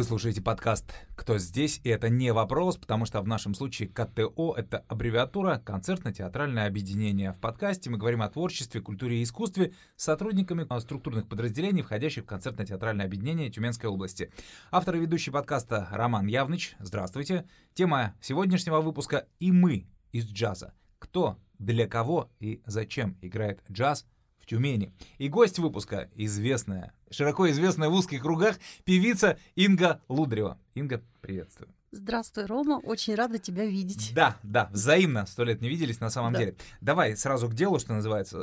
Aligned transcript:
Вы 0.00 0.04
слушаете 0.04 0.40
подкаст 0.40 0.94
«Кто 1.14 1.36
здесь?» 1.36 1.78
И 1.84 1.90
это 1.90 2.08
не 2.08 2.32
вопрос, 2.32 2.78
потому 2.78 3.04
что 3.04 3.20
в 3.20 3.28
нашем 3.28 3.52
случае 3.52 3.90
КТО— 3.90 4.54
это 4.56 4.78
аббревиатура 4.88 5.60
«Концертно-театральное 5.62 6.66
объединение». 6.66 7.34
В 7.34 7.38
подкасте 7.38 7.90
мы 7.90 7.98
говорим 7.98 8.22
о 8.22 8.30
творчестве, 8.30 8.80
культуре 8.80 9.18
и 9.18 9.22
искусстве 9.22 9.74
с 9.96 10.04
сотрудниками 10.04 10.66
структурных 10.80 11.28
подразделений, 11.28 11.82
входящих 11.82 12.22
в 12.22 12.28
концертно-театральное 12.28 13.04
объединение 13.04 13.50
Тюменской 13.50 13.90
области. 13.90 14.32
Автор 14.70 14.96
и 14.96 15.00
ведущий 15.00 15.32
подкаста 15.32 15.86
Роман 15.90 16.28
Явныч. 16.28 16.76
Здравствуйте. 16.78 17.46
Тема 17.74 18.14
сегодняшнего 18.22 18.80
выпуска 18.80 19.26
«И 19.38 19.52
мы 19.52 19.86
из 20.12 20.24
джаза». 20.24 20.72
Кто, 20.98 21.36
для 21.58 21.86
кого 21.86 22.30
и 22.40 22.62
зачем 22.64 23.18
играет 23.20 23.60
джаз 23.70 24.06
Тюмени. 24.54 24.92
И 25.18 25.28
гость 25.28 25.60
выпуска— 25.60 26.10
известная, 26.16 26.92
широко 27.08 27.48
известная 27.50 27.88
в 27.88 27.92
узких 27.94 28.20
кругах 28.20 28.56
певица 28.82 29.38
Инга 29.54 30.00
Лудрева. 30.08 30.58
Инга, 30.74 31.00
приветствую. 31.20 31.72
Здравствуй, 31.92 32.46
Рома. 32.46 32.80
Очень 32.82 33.14
рада 33.14 33.38
тебя 33.38 33.64
видеть. 33.64 34.10
Да, 34.12 34.36
да, 34.42 34.68
взаимно. 34.72 35.24
Сто 35.26 35.44
лет 35.44 35.60
не 35.60 35.68
виделись 35.68 36.00
на 36.00 36.10
самом 36.10 36.32
Да. 36.32 36.40
деле. 36.40 36.56
Давай 36.80 37.16
сразу 37.16 37.48
к 37.48 37.54
делу, 37.54 37.78
что 37.78 37.94
называется. 37.94 38.40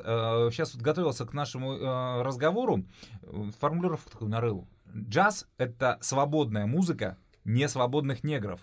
Сейчас 0.54 0.74
вот 0.76 0.82
готовился 0.82 1.26
к 1.26 1.34
нашему 1.34 1.74
э, 1.74 2.22
разговору. 2.22 2.86
э, 3.24 3.52
Формулировку 3.60 4.10
такую 4.10 4.30
нарыл. 4.32 4.66
Джаз— 4.96 5.46
это 5.58 5.98
свободная 6.00 6.68
музыка 6.68 7.18
не 7.44 7.68
свободных 7.68 8.24
негров. 8.24 8.62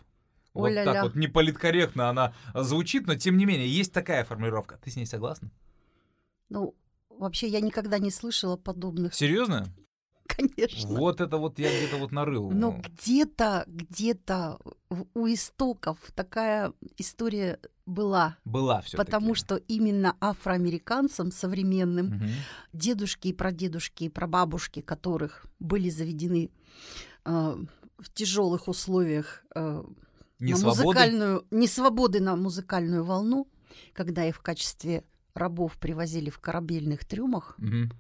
Вот 0.54 0.68
О-ля-ля. 0.68 0.92
так 0.94 1.02
вот 1.02 1.14
неполиткорректно 1.14 2.08
она 2.08 2.32
звучит, 2.54 3.06
но 3.06 3.16
тем 3.16 3.36
не 3.36 3.44
менее 3.44 3.68
есть 3.68 3.92
такая 3.92 4.24
формулировка. 4.24 4.78
Ты 4.82 4.90
с 4.90 4.96
ней 4.96 5.04
согласна? 5.06 5.50
Ну, 6.48 6.74
вообще, 7.18 7.48
я 7.48 7.60
никогда 7.60 7.98
не 7.98 8.10
слышала 8.10 8.56
подобных, 8.56 9.14
Серьезно? 9.14 9.66
конечно. 10.26 10.98
Вот 10.98 11.20
это 11.20 11.38
вот 11.38 11.58
я 11.58 11.76
где-то 11.76 11.96
вот 11.96 12.12
нарыл. 12.12 12.50
Но 12.50 12.72
где-то, 12.72 13.64
где-то 13.66 14.58
у 14.88 15.26
истоков 15.26 15.98
такая 16.14 16.72
история 16.96 17.58
была. 17.86 18.36
Была 18.44 18.80
все 18.82 18.96
Потому 18.96 19.34
что 19.34 19.56
именно 19.56 20.16
афроамериканцам 20.20 21.30
современным, 21.30 22.22
дедушки 22.72 23.28
и 23.28 23.32
прадедушки 23.32 24.04
и 24.04 24.08
прабабушки 24.08 24.80
которых 24.80 25.46
были 25.58 25.90
заведены 25.90 26.50
э, 27.24 27.56
в 27.98 28.12
тяжелых 28.12 28.68
условиях 28.68 29.44
э, 29.54 29.84
не 30.38 30.52
на 30.52 30.58
свободы. 30.58 30.82
музыкальную, 30.82 31.46
не 31.50 31.68
свободы 31.68 32.20
на 32.20 32.36
музыкальную 32.36 33.04
волну, 33.04 33.48
когда 33.92 34.24
их 34.24 34.36
в 34.36 34.40
качестве 34.40 35.04
рабов 35.34 35.78
привозили 35.78 36.30
в 36.30 36.38
корабельных 36.38 37.04
трюмах 37.04 37.56
Мгм. 37.58 37.90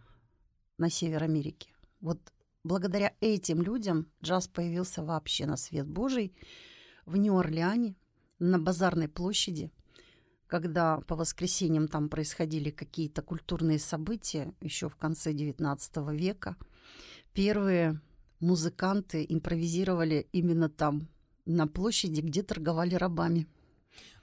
на 0.78 0.90
север 0.90 1.22
Америки. 1.24 1.70
Вот 2.00 2.20
благодаря 2.62 3.12
этим 3.20 3.62
людям 3.62 4.06
джаз 4.22 4.48
появился 4.48 5.02
вообще 5.02 5.46
на 5.46 5.56
свет 5.56 5.86
Божий 5.86 6.34
в 7.06 7.16
Нью-Орлеане, 7.16 7.96
на 8.38 8.58
базарной 8.58 9.08
площади, 9.08 9.70
когда 10.46 11.00
по 11.00 11.16
воскресеньям 11.16 11.88
там 11.88 12.08
происходили 12.08 12.70
какие-то 12.70 13.22
культурные 13.22 13.78
события 13.78 14.52
еще 14.60 14.88
в 14.88 14.96
конце 14.96 15.32
XIX 15.32 16.16
века. 16.16 16.56
Первые 17.32 18.00
музыканты 18.40 19.24
импровизировали 19.28 20.28
именно 20.32 20.68
там, 20.68 21.08
на 21.46 21.66
площади, 21.66 22.20
где 22.20 22.42
торговали 22.42 22.94
рабами. 22.94 23.46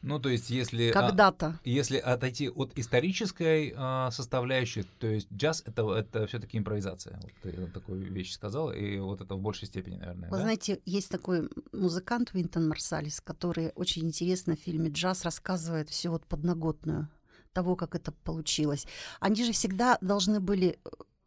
Ну, 0.02 0.20
то 0.20 0.30
есть, 0.30 0.50
если... 0.50 0.90
а, 0.90 0.94
Когда-то. 0.94 1.60
Если 1.64 1.98
отойти 1.98 2.50
от 2.50 2.78
исторической 2.78 3.74
а, 3.78 4.10
составляющей, 4.12 4.84
то 5.00 5.08
есть 5.08 5.28
джаз 5.32 5.64
это, 5.66 5.94
это 5.94 6.26
все-таки 6.26 6.58
импровизация. 6.58 7.20
Вот 7.22 7.32
ты 7.44 7.68
такую 7.68 8.12
вещь 8.12 8.34
сказал, 8.34 8.72
и 8.72 8.98
вот 8.98 9.22
это 9.22 9.36
в 9.36 9.42
большей 9.42 9.68
степени, 9.68 9.98
наверное. 9.98 10.30
Вы 10.30 10.38
да? 10.38 10.44
знаете, 10.44 10.82
есть 10.86 11.10
такой 11.10 11.50
музыкант 11.72 12.34
Винтон 12.34 12.68
Марсалис, 12.68 13.22
который 13.22 13.72
очень 13.76 14.08
интересно 14.08 14.56
в 14.56 14.60
фильме 14.60 14.90
«Джаз» 14.90 15.24
рассказывает 15.24 15.90
все 15.90 16.10
вот 16.10 16.26
подноготную 16.26 17.08
того, 17.54 17.76
как 17.76 17.96
это 17.96 18.12
получилось. 18.12 18.88
Они 19.20 19.44
же 19.44 19.52
всегда 19.52 19.98
должны 20.02 20.40
были 20.40 20.80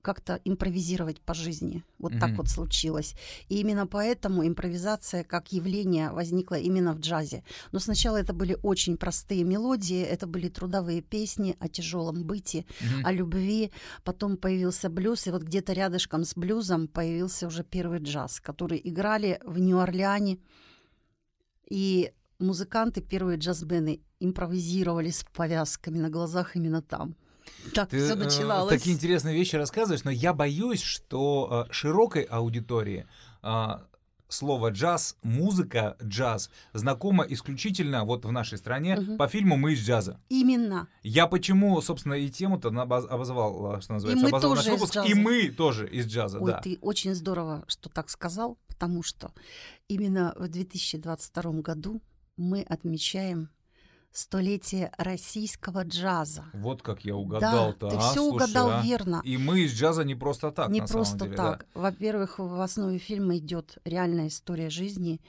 как-то 0.04 0.38
импровизировать 0.44 1.20
по 1.20 1.34
жизни. 1.34 1.82
Вот 1.98 2.12
так 2.20 2.28
Мгм. 2.30 2.36
вот 2.36 2.48
случилось. 2.48 3.14
И 3.48 3.60
именно 3.60 3.86
поэтому 3.86 4.46
импровизация 4.46 5.24
как 5.24 5.52
явление 5.52 6.10
возникла 6.10 6.56
именно 6.56 6.92
в 6.92 7.00
джазе. 7.00 7.42
Но 7.72 7.78
сначала 7.80 8.18
это 8.18 8.32
были 8.34 8.56
очень 8.62 8.96
простые 8.96 9.44
мелодии, 9.44 10.02
это 10.02 10.26
были 10.26 10.48
трудовые 10.48 11.00
песни 11.02 11.56
о 11.58 11.68
тяжелом 11.68 12.22
быте, 12.24 12.64
Мгм. 12.80 13.06
о 13.06 13.12
любви. 13.12 13.70
Потом 14.04 14.36
появился 14.36 14.90
блюз, 14.90 15.26
и 15.26 15.30
вот 15.30 15.42
где-то 15.42 15.72
рядышком 15.72 16.24
с 16.24 16.34
блюзом 16.36 16.86
появился 16.88 17.46
уже 17.46 17.64
первый 17.64 17.98
джаз, 18.00 18.40
который 18.40 18.80
играли 18.84 19.40
в 19.44 19.58
Нью-Орлеане. 19.58 20.38
И 21.70 22.12
музыканты, 22.38 23.00
первые 23.00 23.38
джазбены, 23.38 24.00
импровизировали 24.20 25.10
с 25.10 25.24
повязками 25.32 25.98
на 25.98 26.10
глазах 26.10 26.56
именно 26.56 26.82
там. 26.82 27.16
Так 27.74 27.88
Ты 27.90 27.98
все 28.04 28.12
э, 28.12 28.16
начиналось. 28.16 28.68
такие 28.72 28.94
интересные 28.94 29.34
вещи 29.34 29.56
рассказываешь, 29.56 30.04
но 30.04 30.10
я 30.10 30.32
боюсь, 30.32 30.82
что 30.82 31.66
э, 31.68 31.72
широкой 31.72 32.22
аудитории 32.22 33.06
э, 33.42 33.66
слово 34.28 34.70
джаз, 34.70 35.16
музыка 35.22 35.96
джаз 36.02 36.50
знакома 36.72 37.24
исключительно 37.28 38.04
вот 38.04 38.24
в 38.24 38.32
нашей 38.32 38.58
стране 38.58 38.96
Мгм. 38.96 39.16
по 39.16 39.28
фильму 39.28 39.56
«Мы 39.56 39.74
из 39.74 39.80
джаза». 39.86 40.20
Именно. 40.28 40.88
Я 41.02 41.26
почему, 41.26 41.80
собственно, 41.80 42.14
и 42.14 42.28
тему-то 42.28 42.68
обозвал, 42.68 43.76
э, 43.76 43.80
что 43.80 43.92
называется, 43.94 44.24
мы 44.24 44.28
обозвал 44.30 44.54
наш 44.56 44.66
выпуск, 44.66 44.94
джаза. 44.94 45.08
и 45.08 45.14
мы 45.14 45.48
тоже 45.48 45.88
из 45.88 46.06
джаза, 46.06 46.38
Ой, 46.40 46.50
да. 46.52 46.60
ты 46.60 46.78
очень 46.80 47.14
здорово, 47.14 47.64
что 47.68 47.88
так 47.88 48.10
сказал, 48.10 48.58
потому 48.66 49.02
что 49.02 49.32
именно 49.88 50.34
в 50.36 50.48
2022 50.48 51.52
году 51.62 52.02
мы 52.36 52.62
отмечаем 52.62 53.50
столетие 54.14 54.92
российского 54.96 55.82
джаза. 55.82 56.44
Вот 56.52 56.82
как 56.82 57.04
я 57.04 57.12
Да, 57.12 57.18
угадал-то. 57.18 57.90
ты 57.90 57.96
а, 57.96 57.98
все 57.98 58.14
слушай, 58.14 58.34
угадал 58.44 58.70
а. 58.70 58.80
верно. 58.82 59.20
И 59.24 59.36
мы 59.36 59.60
из 59.62 59.72
джаза 59.72 60.04
не 60.04 60.14
просто 60.14 60.52
так, 60.52 60.68
Не 60.70 60.82
просто 60.82 61.24
деле, 61.24 61.36
да. 61.36 61.50
так. 61.52 61.66
Во-первых, 61.74 62.38
в 62.38 62.60
основе 62.60 62.98
фильма 62.98 63.36
идет 63.38 63.78
реальная 63.84 64.28
история 64.28 64.70
жизни. 64.70 65.20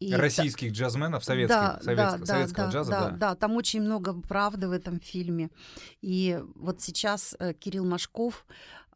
И 0.00 0.10
та- 0.10 0.18
Российских 0.18 0.72
джазменов, 0.72 1.24
советских, 1.24 1.56
да, 1.56 1.78
советско- 1.80 1.94
да, 1.96 2.18
да, 2.18 2.26
советского 2.26 2.66
да, 2.66 2.72
джаза, 2.72 2.90
да, 2.90 3.00
да. 3.10 3.16
да, 3.16 3.34
там 3.36 3.52
очень 3.54 3.80
много 3.80 4.12
правды 4.12 4.66
в 4.68 4.72
этом 4.72 4.98
фильме. 4.98 5.48
И 6.00 6.42
вот 6.56 6.80
сейчас 6.80 7.36
э, 7.38 7.52
Кирилл 7.54 7.84
Машков, 7.84 8.44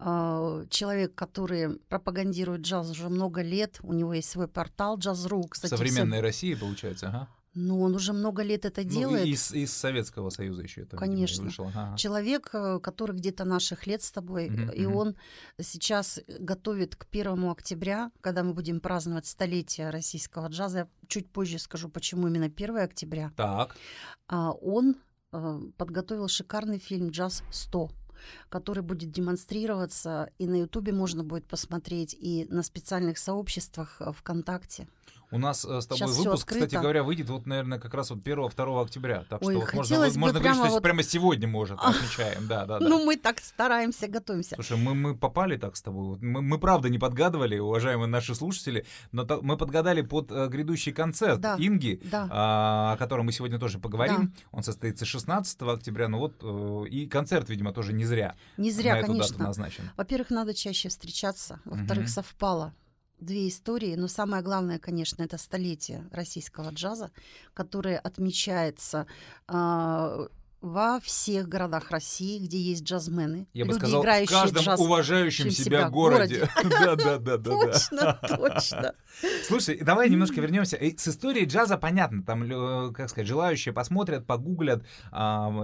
э, 0.00 0.66
человек, 0.70 1.14
который 1.14 1.78
пропагандирует 1.88 2.62
джаз 2.62 2.90
уже 2.90 3.08
много 3.08 3.42
лет, 3.42 3.78
у 3.84 3.92
него 3.92 4.12
есть 4.12 4.28
свой 4.28 4.48
портал 4.48 4.98
Джаз.ру, 4.98 5.44
кстати. 5.44 5.72
все- 5.72 5.76
Современной 5.76 6.20
России, 6.20 6.54
получается, 6.54 7.08
ага. 7.08 7.28
Ну, 7.58 7.80
он 7.80 7.94
уже 7.94 8.12
много 8.12 8.42
лет 8.42 8.66
это 8.66 8.82
Ну, 8.82 8.88
делает. 8.90 9.26
из, 9.26 9.50
из 9.52 9.72
Советского 9.72 10.28
Союза 10.30 10.62
еще 10.62 10.82
это 10.82 10.96
видимо, 10.96 11.06
Конечно. 11.14 11.44
вышло. 11.44 11.72
ага. 11.74 11.96
Человек, 11.96 12.50
э, 12.52 12.78
который 12.82 13.16
где-то 13.16 13.44
наших 13.46 13.86
лет 13.86 14.02
с 14.02 14.12
тобой, 14.12 14.50
Мгм, 14.50 14.70
и 14.70 14.86
мгм. 14.86 14.96
он 14.96 15.16
сейчас 15.60 16.20
готовит 16.38 16.96
к 16.96 17.06
первому 17.06 17.50
октября, 17.50 18.10
когда 18.20 18.42
мы 18.42 18.52
будем 18.52 18.80
праздновать 18.80 19.26
столетие 19.26 19.88
российского 19.90 20.48
джаза. 20.48 20.78
Я 20.78 20.88
чуть 21.08 21.30
позже 21.30 21.58
скажу, 21.58 21.88
почему 21.88 22.28
именно 22.28 22.48
1 22.50 22.84
октября. 22.84 23.32
Так, 23.36 23.74
А 24.28 24.50
он 24.52 24.96
э, 25.32 25.60
подготовил 25.78 26.28
шикарный 26.28 26.78
фильм 26.78 27.08
«Джаз 27.10 27.42
100», 27.52 27.90
который 28.48 28.82
будет 28.82 29.10
демонстрироваться, 29.10 30.30
и 30.38 30.46
на 30.46 30.56
Ютубе 30.60 30.92
можно 30.92 31.24
будет 31.24 31.46
посмотреть, 31.46 32.14
и 32.14 32.46
на 32.50 32.62
специальных 32.62 33.16
сообществах 33.18 33.96
э, 34.00 34.12
ВКонтакте. 34.12 34.88
У 35.30 35.38
нас 35.38 35.64
э, 35.64 35.80
с 35.80 35.86
тобой 35.86 36.08
всё 36.12 36.22
выпуск, 36.24 36.48
кстати 36.48 36.74
говоря, 36.76 37.02
выйдет 37.02 37.28
вот, 37.28 37.46
наверное, 37.46 37.78
как 37.78 37.94
раз 37.94 38.10
вот 38.10 38.20
1-2 38.20 38.82
октября. 38.82 39.24
Так 39.28 39.42
Ой, 39.42 39.54
что 39.54 39.60
вот 39.64 39.74
можно, 39.74 39.96
можно 39.98 40.16
говорить, 40.38 40.40
прямо 40.42 40.64
что 40.64 40.74
вот- 40.74 40.82
прямо 40.82 41.02
сегодня, 41.02 41.48
может, 41.48 41.78
отмечаем. 41.82 42.46
Да, 42.46 42.64
да, 42.66 42.78
да. 42.78 42.88
Ну, 42.88 43.04
мы 43.04 43.16
так 43.16 43.40
стараемся, 43.40 44.06
готовимся. 44.08 44.54
Слушай, 44.54 44.76
мы, 44.78 44.94
мы 44.94 45.16
попали 45.16 45.56
так 45.56 45.76
с 45.76 45.82
тобой. 45.82 46.18
Мы, 46.20 46.42
мы 46.42 46.58
правда 46.58 46.88
не 46.88 46.98
подгадывали, 46.98 47.58
уважаемые 47.58 48.06
наши 48.08 48.34
слушатели, 48.34 48.86
но 49.12 49.24
та- 49.24 49.40
мы 49.42 49.56
подгадали 49.56 50.02
под 50.02 50.30
э, 50.30 50.46
грядущий 50.48 50.92
концерт 50.92 51.40
Да. 51.40 51.56
Инги, 51.58 52.00
Да. 52.04 52.28
а, 52.30 52.92
о 52.92 52.96
котором 52.96 53.26
мы 53.26 53.32
сегодня 53.32 53.58
тоже 53.58 53.78
поговорим. 53.78 54.32
Он 54.52 54.62
состоится 54.62 55.04
16 55.04 55.60
октября. 55.62 56.08
Ну 56.08 56.18
вот 56.18 56.34
э, 56.42 56.88
и 56.88 57.06
концерт, 57.06 57.48
видимо, 57.50 57.72
тоже 57.72 57.92
не 57.92 58.04
зря, 58.04 58.34
Не 58.56 58.70
зря, 58.70 58.94
на 58.94 58.98
эту 58.98 59.06
дату 59.14 59.18
конечно. 59.34 59.44
назначен. 59.44 59.90
Во-первых, 59.96 60.30
надо 60.30 60.54
чаще 60.54 60.88
встречаться. 60.88 61.60
Во-вторых, 61.64 62.04
Мгм. 62.04 62.08
совпало 62.12 62.72
две 63.18 63.48
истории. 63.48 63.94
Но 63.96 64.08
самое 64.08 64.42
главное, 64.42 64.78
конечно, 64.78 65.22
это 65.22 65.38
столетие 65.38 66.06
российского 66.10 66.70
джаза, 66.70 67.10
которое 67.54 67.98
отмечается 67.98 69.06
а, 69.46 70.28
во 70.60 71.00
всех 71.00 71.48
городах 71.48 71.90
России, 71.90 72.38
где 72.38 72.58
есть 72.58 72.82
джазмены. 72.82 73.46
Я 73.52 73.64
бы 73.64 73.72
люди, 73.72 73.78
сказал, 73.78 74.00
в 74.00 74.04
играющие 74.04 74.38
каждом 74.40 74.64
джаз. 74.64 74.80
уважающем 74.80 75.50
себя 75.50 75.64
себя 75.64 75.90
городе. 75.90 76.48
Да, 76.64 76.96
да, 76.96 77.18
да, 77.18 77.36
да. 77.36 77.50
Точно, 77.50 78.20
точно. 78.36 78.94
Слушай, 79.44 79.78
давай 79.78 80.10
немножко 80.10 80.40
вернемся. 80.40 80.76
Э, 80.76 80.92
С 80.96 81.08
историей 81.08 81.46
джаза 81.46 81.76
понятно, 81.78 82.22
там, 82.22 82.42
э, 82.42 82.92
как 82.92 83.10
сказать, 83.10 83.28
желающие 83.28 83.72
посмотрят, 83.72 84.26
погуглят, 84.26 84.84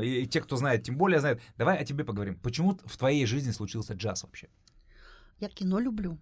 и 0.02 0.26
те, 0.30 0.40
кто 0.40 0.56
знает, 0.56 0.84
тем 0.84 0.96
более 0.96 1.20
знают. 1.20 1.40
Давай 1.56 1.78
о 1.78 1.84
тебе 1.84 2.04
поговорим. 2.04 2.36
Почему 2.36 2.78
в 2.84 2.96
твоей 2.96 3.26
жизни 3.26 3.50
случился 3.50 3.94
джаз 3.94 4.22
вообще? 4.22 4.48
Я 5.40 5.48
кино 5.48 5.80
люблю. 5.80 6.18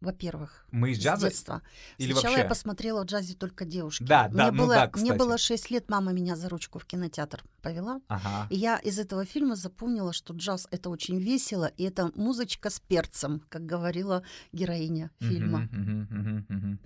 Во-первых, 0.00 0.66
Мы 0.70 0.90
из 0.92 0.98
с 0.98 1.02
джаза? 1.02 1.28
детства. 1.28 1.62
Или 1.98 2.12
Сначала 2.12 2.32
вообще? 2.32 2.42
я 2.44 2.48
посмотрела 2.48 3.02
в 3.02 3.06
джазе 3.06 3.34
только 3.34 3.64
девушки. 3.64 4.04
Да, 4.04 4.28
да, 4.28 4.44
мне 4.44 4.50
ну 4.52 4.62
было, 4.64 4.74
да, 4.74 4.90
Мне 4.94 5.14
было 5.14 5.38
6 5.38 5.70
лет, 5.70 5.88
мама 5.88 6.12
меня 6.12 6.36
за 6.36 6.48
ручку 6.48 6.78
в 6.78 6.84
кинотеатр 6.84 7.44
повела. 7.62 8.00
Ага. 8.08 8.46
И 8.50 8.56
я 8.56 8.76
из 8.78 8.98
этого 8.98 9.24
фильма 9.24 9.56
запомнила, 9.56 10.12
что 10.12 10.34
джаз 10.34 10.66
это 10.70 10.90
очень 10.90 11.18
весело, 11.18 11.66
и 11.66 11.84
это 11.84 12.10
музычка 12.14 12.70
с 12.70 12.80
перцем, 12.80 13.42
как 13.48 13.66
говорила 13.66 14.22
героиня 14.52 15.10
фильма. 15.20 15.68
Мгм, 15.72 15.80
мгм, 15.80 16.06
мгм, 16.10 16.46
мгм. 16.48 16.80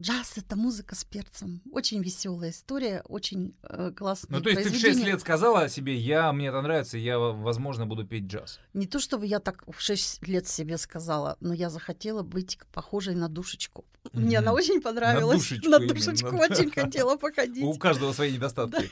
Джаз 0.00 0.38
это 0.38 0.54
музыка 0.54 0.94
с 0.94 1.02
перцем. 1.04 1.60
Очень 1.72 2.02
веселая 2.02 2.50
история, 2.50 3.02
очень 3.08 3.56
э, 3.64 3.90
классная. 3.96 4.38
Ну, 4.38 4.44
то 4.44 4.50
есть 4.50 4.62
ты 4.62 4.70
в 4.70 4.78
6 4.80 5.00
лет 5.04 5.20
сказала 5.20 5.68
себе, 5.68 5.96
я, 5.96 6.32
мне 6.32 6.48
это 6.48 6.62
нравится, 6.62 6.96
я, 6.96 7.18
возможно, 7.18 7.84
буду 7.84 8.06
петь 8.06 8.26
джаз. 8.26 8.60
Не 8.74 8.86
то 8.86 9.00
чтобы 9.00 9.26
я 9.26 9.40
так 9.40 9.64
в 9.66 9.80
6 9.80 10.26
лет 10.28 10.46
себе 10.46 10.78
сказала, 10.78 11.36
но 11.40 11.52
я 11.52 11.68
захотела 11.68 12.22
быть 12.22 12.60
похожей 12.72 13.16
на 13.16 13.28
душечку. 13.28 13.84
Мне 14.12 14.38
она 14.38 14.52
очень 14.52 14.80
понравилась. 14.80 15.38
душечку 15.40 15.68
На 15.68 15.76
именно, 15.78 15.94
душечку 15.94 16.30
да. 16.30 16.36
очень 16.44 16.70
хотела 16.70 17.14
У 17.16 17.18
походить. 17.18 17.78
каждого 17.80 18.12
свои 18.12 18.32
недостатки. 18.34 18.88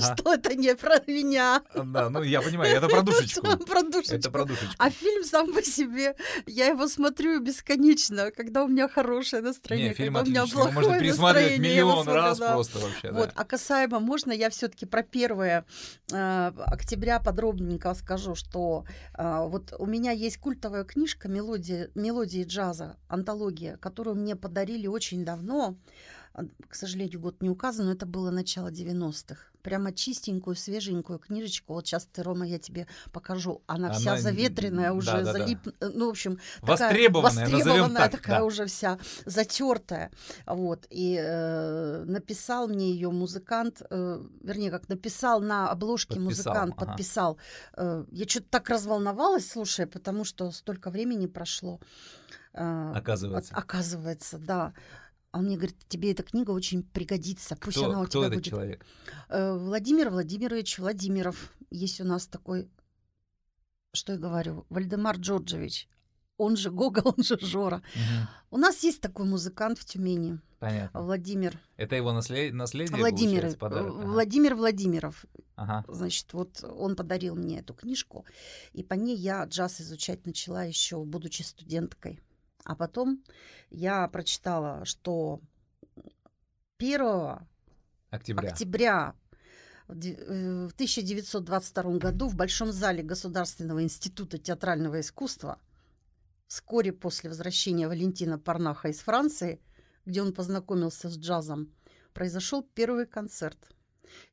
Что 0.16 0.34
это 0.34 0.54
не 0.54 0.74
про 0.74 1.00
меня? 1.06 1.62
Да, 1.74 2.10
ну 2.10 2.22
я 2.22 2.40
понимаю, 2.40 2.76
это 2.76 2.88
про 2.88 3.02
душечку. 3.02 3.42
Про 3.66 3.82
душечку. 3.82 4.14
Это 4.14 4.30
про 4.30 4.44
душечку. 4.44 4.74
А 4.78 4.90
фильм 4.90 5.24
сам 5.24 5.52
по 5.52 5.62
себе, 5.62 6.14
я 6.46 6.66
его 6.66 6.88
смотрю 6.88 7.40
бесконечно, 7.40 8.30
когда 8.30 8.64
у 8.64 8.68
меня 8.68 8.88
хорошее 8.88 9.42
настроение, 9.42 9.90
Не, 9.90 9.94
фильм 9.94 10.14
когда 10.14 10.28
у 10.28 10.30
меня 10.30 10.42
отличный. 10.42 10.62
Плохое 10.62 10.74
можно 10.74 11.00
пересматривать 11.00 11.58
миллион 11.58 12.04
смотрю, 12.04 12.14
раз 12.14 12.38
да. 12.38 12.52
просто 12.52 12.78
вообще. 12.78 13.12
Вот, 13.12 13.26
да. 13.26 13.32
а 13.34 13.44
касаемо, 13.44 14.00
можно 14.00 14.32
я 14.32 14.50
все-таки 14.50 14.86
про 14.86 15.00
1 15.00 15.64
октября 16.12 17.20
подробненько 17.20 17.94
скажу, 17.94 18.34
что 18.34 18.84
а, 19.14 19.46
вот 19.46 19.72
у 19.78 19.86
меня 19.86 20.12
есть 20.12 20.38
культовая 20.38 20.84
книжка 20.84 21.28
«Мелодии, 21.28 21.88
«Мелодии 21.94 22.44
джаза», 22.44 22.96
антология, 23.08 23.76
которую 23.76 24.16
мне 24.16 24.36
подарили 24.36 24.86
очень 24.86 25.24
давно. 25.24 25.76
К 26.68 26.74
сожалению, 26.74 27.20
год 27.20 27.42
не 27.42 27.50
указан, 27.50 27.86
но 27.86 27.92
это 27.92 28.06
было 28.06 28.30
начало 28.30 28.68
90-х. 28.68 29.36
Прямо 29.60 29.92
чистенькую, 29.92 30.56
свеженькую 30.56 31.18
книжечку. 31.18 31.74
Вот 31.74 31.86
сейчас 31.86 32.06
ты, 32.06 32.22
Рома, 32.22 32.46
я 32.46 32.58
тебе 32.58 32.86
покажу. 33.12 33.62
Она, 33.66 33.88
Она 33.88 33.98
вся 33.98 34.16
заветренная, 34.18 34.92
уже 34.92 35.12
да-да-да. 35.12 35.32
залип... 35.32 35.58
Ну, 35.80 36.06
в 36.06 36.10
общем, 36.10 36.38
такая 36.62 36.88
Востребованная, 36.88 37.42
назовем 37.42 37.58
востребованная, 37.58 38.02
так. 38.08 38.10
такая 38.10 38.38
да. 38.38 38.44
уже 38.44 38.66
вся 38.66 38.98
затертая. 39.26 40.10
Вот. 40.46 40.86
И 40.90 41.16
э, 41.22 42.04
написал 42.06 42.66
мне 42.66 42.90
ее 42.90 43.10
музыкант, 43.10 43.82
э, 43.88 44.22
вернее, 44.42 44.70
как 44.70 44.88
написал 44.88 45.40
на 45.40 45.70
обложке 45.70 46.14
Подписал, 46.14 46.24
музыкант, 46.24 46.74
ага. 46.76 46.86
подписал. 46.86 47.38
Э, 47.76 48.04
я 48.10 48.26
что-то 48.26 48.46
так 48.48 48.70
разволновалась, 48.70 49.48
слушай, 49.48 49.86
потому 49.86 50.24
что 50.24 50.50
столько 50.50 50.90
времени 50.90 51.26
прошло. 51.26 51.78
Э, 52.54 52.92
Оказывается. 52.94 53.54
оказывается, 53.54 54.38
да. 54.38 54.72
А 55.32 55.38
он 55.38 55.46
мне 55.46 55.56
говорит, 55.56 55.76
тебе 55.88 56.12
эта 56.12 56.22
книга 56.22 56.50
очень 56.50 56.82
пригодится, 56.82 57.56
пусть 57.56 57.78
она 57.78 57.88
Кто, 57.88 58.00
у 58.02 58.04
кто 58.04 58.18
тебя 58.20 58.26
этот 58.28 58.38
будет. 58.38 58.50
человек? 58.50 58.86
Э, 59.28 59.56
Владимир 59.56 60.10
Владимирович 60.10 60.78
Владимиров. 60.78 61.52
Есть 61.70 62.00
у 62.00 62.04
нас 62.04 62.26
такой, 62.26 62.68
что 63.94 64.12
я 64.12 64.18
говорю, 64.18 64.66
Вальдемар 64.68 65.16
Джорджевич. 65.16 65.88
Он 66.36 66.56
же 66.56 66.70
Гогол, 66.70 67.14
он 67.16 67.24
же 67.24 67.38
Жора. 67.40 67.82
Мгм. 67.94 68.28
У 68.50 68.56
нас 68.58 68.82
есть 68.84 69.00
такой 69.00 69.24
музыкант 69.26 69.78
в 69.78 69.84
Тюмени, 69.86 70.38
Понятно. 70.58 71.00
Владимир. 71.02 71.58
Это 71.78 71.96
его 71.96 72.12
наслед... 72.12 72.52
наследие, 72.52 72.96
Владимир, 72.98 73.56
подарок? 73.56 73.86
э, 73.86 73.88
Ага. 73.96 74.06
Владимир 74.06 74.54
Владимиров. 74.54 75.24
Ага. 75.56 75.84
Значит, 75.88 76.32
вот 76.34 76.62
он 76.62 76.94
подарил 76.94 77.36
мне 77.36 77.60
эту 77.60 77.72
книжку, 77.74 78.26
и 78.74 78.82
по 78.82 78.94
ней 78.94 79.16
я 79.16 79.44
джаз 79.44 79.80
изучать 79.80 80.26
начала 80.26 80.64
еще, 80.64 81.02
будучи 81.04 81.40
студенткой. 81.42 82.20
А 82.64 82.74
потом 82.76 83.22
я 83.70 84.06
прочитала, 84.08 84.84
что 84.84 85.40
1 86.78 87.38
Октября. 88.10 88.48
октября 88.50 89.14
в 89.88 89.94
ди- 89.96 90.14
э, 90.18 90.66
в 90.68 90.72
1922 90.74 91.98
году 91.98 92.28
в 92.28 92.36
Большом 92.36 92.72
зале 92.72 93.02
Государственного 93.02 93.82
института 93.82 94.38
театрального 94.38 95.00
искусства, 95.00 95.58
вскоре 96.46 96.92
после 96.92 97.30
возвращения 97.30 97.88
Валентина 97.88 98.38
Парнаха 98.38 98.88
из 98.88 99.00
Франции, 99.00 99.60
где 100.04 100.22
он 100.22 100.32
познакомился 100.32 101.08
с 101.08 101.16
джазом, 101.18 101.72
произошел 102.12 102.62
первый 102.74 103.06
концерт. 103.06 103.58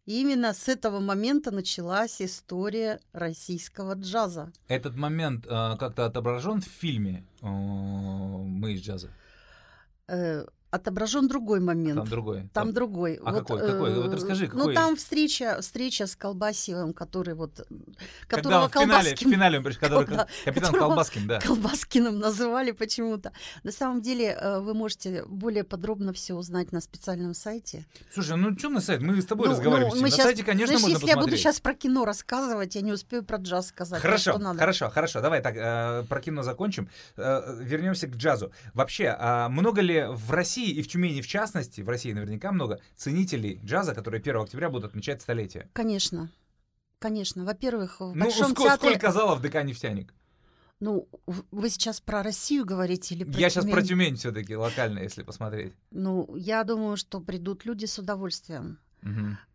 И 0.06 0.21
именно 0.21 0.54
с 0.54 0.68
этого 0.68 1.00
момента 1.00 1.51
началась 1.51 2.21
история 2.21 3.00
российского 3.13 3.94
джаза. 3.94 4.51
Этот 4.68 4.95
момент 4.95 5.45
э, 5.45 5.50
как-то 5.77 6.06
отображен 6.06 6.62
в 6.62 6.66
фильме 6.66 7.25
э, 7.42 7.48
«Мы 7.48 8.74
из 8.74 8.81
джаза». 8.81 9.10
Э, 10.71 10.75
отображен 10.75 11.27
другой 11.27 11.60
момент. 11.60 11.95
Там 12.00 12.07
другой. 12.07 12.50
Там 12.54 12.74
другой. 12.74 13.19
А 13.24 13.33
какой? 13.33 13.60
Какой? 13.60 13.95
Вот 13.95 14.12
э, 14.12 14.16
расскажи, 14.16 14.50
Ну, 14.54 14.60
какой? 14.60 14.75
там 14.75 14.95
встреча, 14.95 15.60
встреча 15.62 16.06
с 16.07 16.16
Колбасевым, 16.16 16.94
который 16.94 17.33
вот... 17.33 17.68
Когда 18.27 18.50
Которого 18.50 18.68
в 18.68 18.71
финале, 18.71 18.88
в 18.89 18.94
Колбаскин, 19.19 19.31
финале 19.31 19.57
он 19.60 19.66
приш- 19.66 19.80
который 19.80 20.06
Да, 20.16 20.27
капитан 20.45 20.74
Колбаскин, 20.74 21.27
да. 21.27 21.39
Колбаскиным 21.39 22.19
называли 22.19 22.71
почему-то. 22.71 23.31
На 23.63 23.71
самом 23.71 24.01
деле, 24.01 24.38
э, 24.39 24.60
вы 24.60 24.74
можете 24.74 25.24
более 25.25 25.63
подробно 25.63 26.13
все 26.13 26.33
узнать 26.36 26.71
на 26.71 26.81
специальном 26.81 27.33
сайте. 27.33 27.86
Слушай, 28.13 28.38
ну 28.38 28.57
что 28.57 28.69
на 28.69 28.81
сайт? 28.81 29.01
Мы 29.01 29.21
с 29.21 29.25
тобой 29.25 29.48
Ну, 29.48 29.54
разговариваем. 29.54 29.94
ну, 29.95 30.01
мы 30.01 30.10
на 30.10 30.16
щас- 30.16 30.25
сайте, 30.25 30.44
конечно, 30.44 30.68
Знаешь, 30.68 30.81
можно 30.81 30.94
если 30.95 31.07
я 31.07 31.13
буду 31.16 31.25
посмотреть. 31.25 31.39
сейчас 31.42 31.60
про 31.60 31.74
кино 31.74 32.06
рассказывать, 32.06 32.75
я 32.75 32.81
не 32.81 32.92
успею 32.92 33.24
про 33.24 33.38
джаз 33.38 33.68
сказать. 33.68 34.01
Хорошо, 34.01 34.31
что 34.31 34.39
надо. 34.39 34.60
хорошо, 34.60 34.89
хорошо. 34.89 35.21
Давай 35.21 35.42
так, 35.42 35.56
э, 35.57 36.04
про 36.07 36.21
кино 36.21 36.44
закончим. 36.44 36.89
Э, 37.18 37.57
вернемся 37.60 38.07
к 38.07 38.16
джазу. 38.16 38.51
Вообще, 38.74 39.16
а 39.18 39.50
много 39.50 39.81
ли 39.81 40.06
в 40.10 40.31
России 40.31 40.58
и 40.65 40.81
в 40.81 40.88
Тюмени 40.88 41.21
в 41.21 41.27
частности, 41.27 41.81
в 41.81 41.89
России 41.89 42.11
наверняка 42.13 42.51
много, 42.51 42.79
ценителей 42.95 43.59
джаза, 43.63 43.94
которые 43.95 44.19
1 44.21 44.38
октября 44.38 44.69
будут 44.69 44.89
отмечать 44.91 45.21
столетие? 45.21 45.69
Конечно. 45.73 46.29
Конечно. 47.00 47.45
Во-первых, 47.45 48.00
в 48.01 48.13
Ну, 48.15 48.25
Большом 48.25 48.51
ско- 48.51 48.63
театре... 48.63 48.91
сколько 48.91 49.11
залов 49.11 49.41
ДК 49.41 49.63
«Нефтяник»? 49.63 50.13
Ну, 50.81 51.09
вы 51.51 51.69
сейчас 51.69 52.00
про 52.00 52.23
Россию 52.23 52.65
говорите 52.65 53.13
или 53.13 53.25
про 53.25 53.38
Я 53.39 53.50
сейчас 53.50 53.65
про 53.65 53.81
Тюмень? 53.81 53.88
Тюмень 53.88 54.15
все-таки, 54.15 54.56
локально, 54.56 55.00
если 55.00 55.23
посмотреть. 55.23 55.73
Ну, 55.91 56.33
я 56.38 56.63
думаю, 56.63 56.95
что 56.95 57.19
придут 57.19 57.65
люди 57.65 57.85
с 57.85 58.00
удовольствием. 58.00 58.79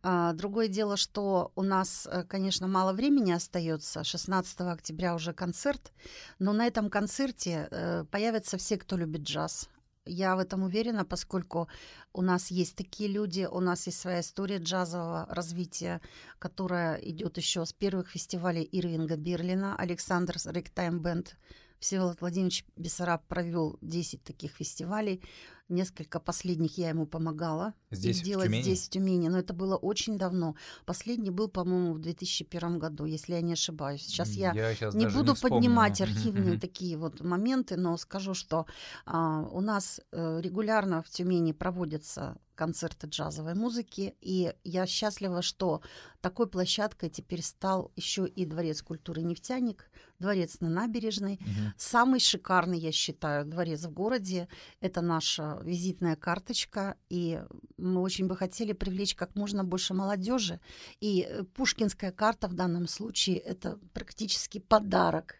А, 0.03 0.33
другое 0.33 0.69
дело, 0.69 0.97
что 0.97 1.53
у 1.55 1.63
нас, 1.63 2.09
э, 2.11 2.25
конечно, 2.25 2.67
мало 2.67 2.95
времени 2.95 3.31
остается. 3.33 4.03
16 4.03 4.61
октября 4.73 5.15
уже 5.15 5.35
концерт, 5.35 5.93
но 6.39 6.53
на 6.55 6.67
этом 6.67 6.89
концерте 6.89 7.69
э, 7.71 8.05
появятся 8.11 8.57
все, 8.57 8.79
кто 8.79 8.97
любит 8.97 9.23
джаз. 9.23 9.69
Я 10.07 10.37
в 10.37 10.39
этом 10.39 10.65
уверена, 10.65 11.05
поскольку 11.05 11.69
у 12.13 12.21
нас 12.21 12.51
есть 12.51 12.77
такие 12.77 13.09
люди, 13.09 13.49
у 13.51 13.61
нас 13.61 13.87
есть 13.87 14.01
своя 14.01 14.21
история 14.21 14.59
джазового 14.59 15.27
развития, 15.31 16.01
которая 16.39 16.97
идет 16.97 17.39
еще 17.39 17.65
с 17.65 17.73
первых 17.73 18.11
фестивалей 18.11 18.69
Ирвинга 18.71 19.17
Берлина, 19.17 19.75
Александр 19.77 20.37
Ректайм 20.47 21.01
Бенд. 21.01 21.37
Всеволод 21.79 22.21
Владимирович 22.21 22.65
Бессараб 22.77 23.27
провел 23.27 23.79
10 23.83 24.23
таких 24.23 24.53
фестивалей. 24.53 25.23
Несколько 25.69 26.21
последних 26.21 26.77
я 26.77 26.91
ему 26.91 27.07
помогала 27.07 27.73
Здесь, 27.91 28.19
их 28.21 28.37
в 28.37 28.43
Тюмени? 28.43 28.63
здесь, 28.63 28.87
в 28.87 28.91
Тюмени. 28.91 29.29
Но 29.29 29.39
это 29.39 29.55
было 29.55 29.77
очень 29.77 30.19
давно. 30.19 30.57
Последний 30.85 31.31
был, 31.31 31.49
по-моему, 31.49 31.95
в 31.95 32.01
2001 32.01 32.79
году, 32.79 33.07
если 33.07 33.33
я 33.33 33.41
не 33.41 33.55
ошибаюсь. 33.55 34.03
Сейчас 34.03 34.31
я 34.31 34.75
щас 34.75 34.95
не 34.95 35.05
даже 35.05 35.17
буду 35.17 35.35
вспомню. 35.35 35.57
поднимать 35.57 36.01
архивные 36.03 36.61
такие 36.61 36.99
вот 36.99 37.23
моменты, 37.23 37.77
но 37.77 37.97
скажу, 37.97 38.35
что 38.35 38.67
а, 39.07 39.41
у 39.41 39.63
нас 39.63 40.03
э, 40.13 40.41
регулярно 40.43 41.03
в 41.03 41.09
Тюмени 41.09 41.53
проводятся 41.53 42.37
концерты 42.55 43.07
джазовой 43.07 43.55
музыки, 43.55 44.15
и 44.21 44.55
я 44.65 44.87
счастлива, 44.87 45.43
что 45.43 45.81
такой 46.21 46.47
площадкой 46.47 47.11
теперь 47.11 47.43
стал 47.43 47.91
еще 47.97 48.27
и 48.27 48.47
Дворец 48.47 48.83
культуры 48.83 49.23
«Нефтяник», 49.23 49.91
Дворец 50.25 50.61
на 50.61 50.71
набережной. 50.71 51.39
Мгм. 51.41 51.75
Самый 51.77 52.19
шикарный, 52.19 52.79
я 52.79 52.93
считаю, 52.93 53.45
дворец 53.45 53.85
в 53.85 53.91
городе. 53.91 54.49
Это 54.81 55.03
наша 55.03 55.59
визитная 55.63 56.17
карточка, 56.17 56.97
и 57.11 57.43
мы 57.77 58.01
очень 58.01 58.27
бы 58.27 58.35
хотели 58.37 58.73
привлечь 58.73 59.15
как 59.15 59.37
можно 59.37 59.65
больше 59.65 59.93
молодежи. 59.93 60.61
И 61.01 61.27
э, 61.29 61.43
пушкинская 61.43 62.11
карта 62.11 62.49
в 62.49 62.55
данном 62.55 62.87
случае 62.89 63.37
это 63.37 63.79
практически 63.93 64.61
подарок. 64.61 65.35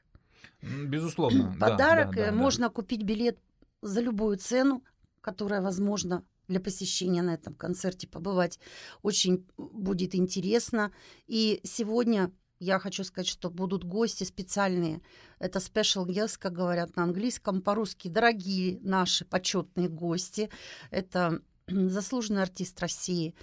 Безусловно. 0.61 1.57
да, 1.59 1.71
Подарок. 1.71 2.11
да, 2.11 2.17
да, 2.17 2.29
э, 2.29 2.31
да. 2.31 2.37
Можно 2.37 2.69
купить 2.69 3.05
билет 3.05 3.39
за 3.81 4.03
любую 4.03 4.37
цену, 4.37 4.83
которая 5.23 5.63
возможна 5.63 6.23
для 6.47 6.61
посещения 6.61 7.23
на 7.23 7.33
этом 7.33 7.55
концерте 7.55 8.07
побывать. 8.07 8.59
Очень 9.01 9.47
будет 9.57 10.15
интересно. 10.15 10.93
И 11.27 11.61
сегодня 11.65 12.31
я 12.65 12.79
хочу 12.79 13.05
сказать, 13.05 13.29
что 13.29 13.51
будут 13.51 13.85
гости 13.85 14.25
специальные. 14.25 15.01
Это 15.39 15.59
special 15.59 16.07
guests, 16.07 16.39
как 16.39 16.55
говорят 16.55 16.97
на 16.97 17.05
английском, 17.05 17.61
по-русски 17.61 18.09
дорогие 18.09 18.81
наши 18.81 19.25
почетные 19.25 19.89
гости. 19.89 20.51
Это 20.91 21.41
заслуженный 21.69 22.43
артист 22.43 22.81
России, 22.81 23.35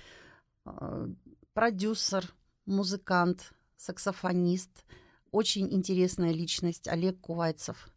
э, 0.65 1.07
продюсер, 1.53 2.33
музыкант, 2.65 3.53
саксофонист, 3.77 4.85
очень 5.31 5.71
интересная 5.73 6.31
личность 6.31 6.87
Олег 6.87 7.19
Кувайцев. 7.19 7.89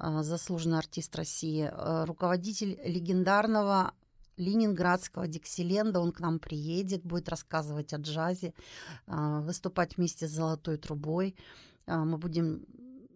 а, 0.00 0.22
заслуженный 0.22 0.78
артист 0.78 1.16
России, 1.16 1.68
а, 1.72 2.06
руководитель 2.06 2.78
легендарного 2.84 3.94
Ленинградского 4.38 5.26
Диксиленда. 5.26 6.00
Он 6.00 6.12
к 6.12 6.20
нам 6.20 6.38
приедет, 6.38 7.04
будет 7.04 7.28
рассказывать 7.28 7.92
о 7.92 7.96
джазе, 7.98 8.54
а, 9.06 9.40
выступать 9.40 9.96
вместе 9.96 10.26
с 10.26 10.30
«Золотой 10.30 10.76
трубой». 10.76 11.36
Мы 11.86 12.18
будем 12.18 12.66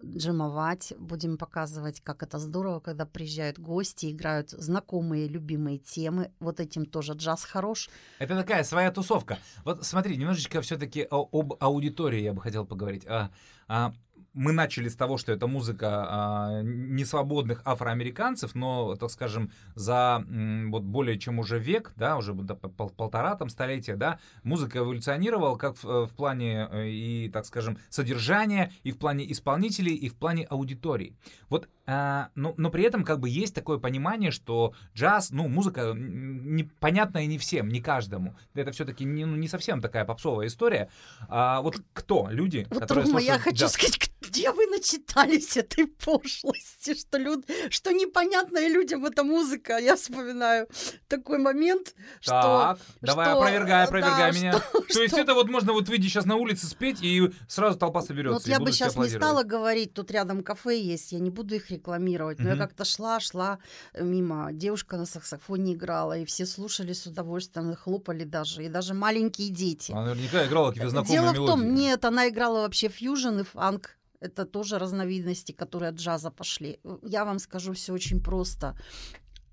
джемовать, 0.05 0.93
будем 0.99 1.38
показывать, 1.38 2.00
как 2.00 2.23
это 2.23 2.38
здорово, 2.38 2.81
когда 2.81 3.07
приезжают 3.07 3.59
гости, 3.59 4.11
играют 4.11 4.50
знакомые, 4.50 5.29
любимые 5.29 5.79
темы. 5.79 6.33
Вот 6.41 6.61
этим 6.61 6.87
тоже 6.87 7.12
джаз 7.14 7.45
хорош. 7.45 7.88
Это 8.19 8.37
такая 8.37 8.64
своя 8.64 8.91
тусовка. 8.91 9.38
Вот 9.64 9.85
смотри, 9.85 10.17
немножечко 10.17 10.61
все-таки 10.61 11.07
об 11.11 11.55
аудитории 11.61 12.21
я 12.21 12.33
бы 12.33 12.41
хотел 12.41 12.67
поговорить. 12.67 13.05
А, 13.07 13.31
а, 13.69 13.95
мы 14.34 14.52
начали 14.52 14.88
с 14.88 14.96
того, 14.96 15.18
что 15.18 15.32
это 15.32 15.46
музыка 15.46 16.06
а, 16.08 16.62
несвободных 16.62 17.62
афроамериканцев, 17.64 18.54
но, 18.54 18.96
так 18.96 19.10
скажем, 19.10 19.50
за 19.74 20.24
м, 20.26 20.70
вот 20.70 20.82
более 20.82 21.18
чем 21.18 21.38
уже 21.38 21.58
век, 21.58 21.92
да, 21.96 22.16
уже 22.16 22.32
да, 22.34 22.54
пол, 22.54 22.90
полтора 22.90 23.34
там 23.36 23.48
столетия, 23.48 23.96
да, 23.96 24.18
музыка 24.42 24.78
эволюционировала 24.78 25.56
как 25.56 25.76
в, 25.76 26.06
в 26.06 26.14
плане 26.14 26.68
э, 26.70 26.88
и, 26.88 27.30
так 27.30 27.44
скажем, 27.44 27.78
содержания, 27.90 28.72
и 28.82 28.90
в 28.90 28.98
плане 28.98 29.30
исполнителей, 29.30 29.94
и 29.94 30.08
в 30.08 30.14
плане 30.14 30.44
аудитории. 30.44 31.16
Вот, 31.48 31.68
а, 31.84 32.30
но, 32.34 32.54
но 32.56 32.70
при 32.70 32.84
этом 32.84 33.04
как 33.04 33.18
бы 33.18 33.28
есть 33.28 33.54
такое 33.54 33.78
понимание, 33.78 34.30
что 34.30 34.72
джаз, 34.94 35.30
ну, 35.30 35.48
музыка 35.48 35.92
непонятная 35.94 37.26
не 37.26 37.38
всем, 37.38 37.68
не 37.68 37.80
каждому. 37.80 38.36
Это 38.54 38.70
все-таки 38.70 39.04
не, 39.04 39.24
ну, 39.24 39.36
не 39.36 39.48
совсем 39.48 39.80
такая 39.80 40.04
попсовая 40.04 40.46
история. 40.46 40.90
А, 41.28 41.60
вот 41.60 41.76
кто 41.92 42.28
люди, 42.30 42.66
вот 42.70 42.80
которые 42.80 43.06
слушают... 43.06 43.28
я 43.28 43.38
хочу 43.38 43.60
да. 43.60 43.68
сказать, 43.68 44.12
где 44.20 44.52
вы 44.52 44.66
начитались 44.66 45.56
этой 45.56 45.88
пошлости, 45.88 46.94
что, 46.94 47.18
люд... 47.18 47.44
что 47.70 47.92
непонятная 47.92 48.68
людям 48.68 49.04
эта 49.04 49.24
музыка. 49.24 49.78
Я 49.78 49.96
вспоминаю 49.96 50.68
такой 51.08 51.38
момент, 51.38 51.94
так, 52.24 52.78
что... 52.78 52.78
давай 53.00 53.26
что, 53.26 53.36
опровергай, 53.38 53.84
опровергай 53.84 54.32
да, 54.32 54.38
меня. 54.38 54.52
Что, 54.52 54.80
То 54.94 55.02
есть 55.02 55.18
это 55.18 55.34
вот 55.34 55.48
можно 55.48 55.72
вот 55.72 55.88
выйти 55.88 56.02
сейчас 56.02 56.26
на 56.26 56.36
улице 56.36 56.66
спеть, 56.66 57.02
и 57.02 57.32
сразу 57.48 57.76
толпа 57.76 58.02
соберется. 58.02 58.38
Вот 58.38 58.46
я 58.46 58.60
бы 58.60 58.70
сейчас 58.70 58.96
не 58.96 59.08
стала 59.08 59.42
говорить, 59.42 59.94
тут 59.94 60.12
рядом 60.12 60.44
кафе 60.44 60.80
есть, 60.80 61.10
я 61.10 61.18
не 61.18 61.30
буду 61.30 61.56
их 61.56 61.72
рекламировать, 61.73 62.38
но 62.38 62.45
Мгм. 62.50 62.52
я 62.52 62.57
как-то 62.67 62.85
шла, 62.85 63.19
шла 63.21 63.59
мимо, 63.99 64.52
девушка 64.52 64.97
на 64.97 65.07
саксофоне 65.07 65.75
играла, 65.75 66.19
и 66.19 66.25
все 66.25 66.47
слушали 66.47 66.93
с 66.93 67.07
удовольствием, 67.07 67.71
и 67.71 67.75
хлопали 67.75 68.25
даже, 68.25 68.64
и 68.64 68.69
даже 68.69 68.95
маленькие 68.95 69.50
дети. 69.50 69.93
Она 69.93 70.07
наверняка 70.14 70.47
играла 70.47 70.69
какие-то 70.69 70.91
знакомые 70.91 71.21
Дело 71.21 71.31
в 71.31 71.35
мелодии. 71.35 71.50
том, 71.52 71.75
нет, 71.75 72.05
она 72.05 72.29
играла 72.29 72.61
вообще 72.61 72.88
фьюжн 72.88 73.41
и 73.41 73.45
фанк. 73.45 73.97
Это 74.21 74.45
тоже 74.47 74.79
разновидности, 74.79 75.50
которые 75.52 75.88
от 75.91 75.97
джаза 75.97 76.31
пошли. 76.31 76.79
Я 77.02 77.25
вам 77.25 77.41
скажу 77.41 77.73
все 77.73 77.93
очень 77.93 78.23
просто. 78.23 78.76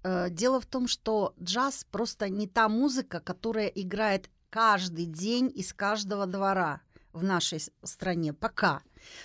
Э, 0.04 0.30
Дело 0.30 0.60
в 0.62 0.66
том, 0.68 0.88
что 0.88 1.34
джаз 1.42 1.86
просто 1.92 2.30
не 2.30 2.48
та 2.48 2.70
музыка, 2.70 3.20
которая 3.20 3.68
играет 3.68 4.30
каждый 4.52 5.06
день 5.06 5.52
из 5.56 5.74
каждого 5.74 6.26
двора 6.28 6.82
в 7.14 7.24
нашей 7.24 7.60
стране 7.84 8.34
пока. 8.34 8.82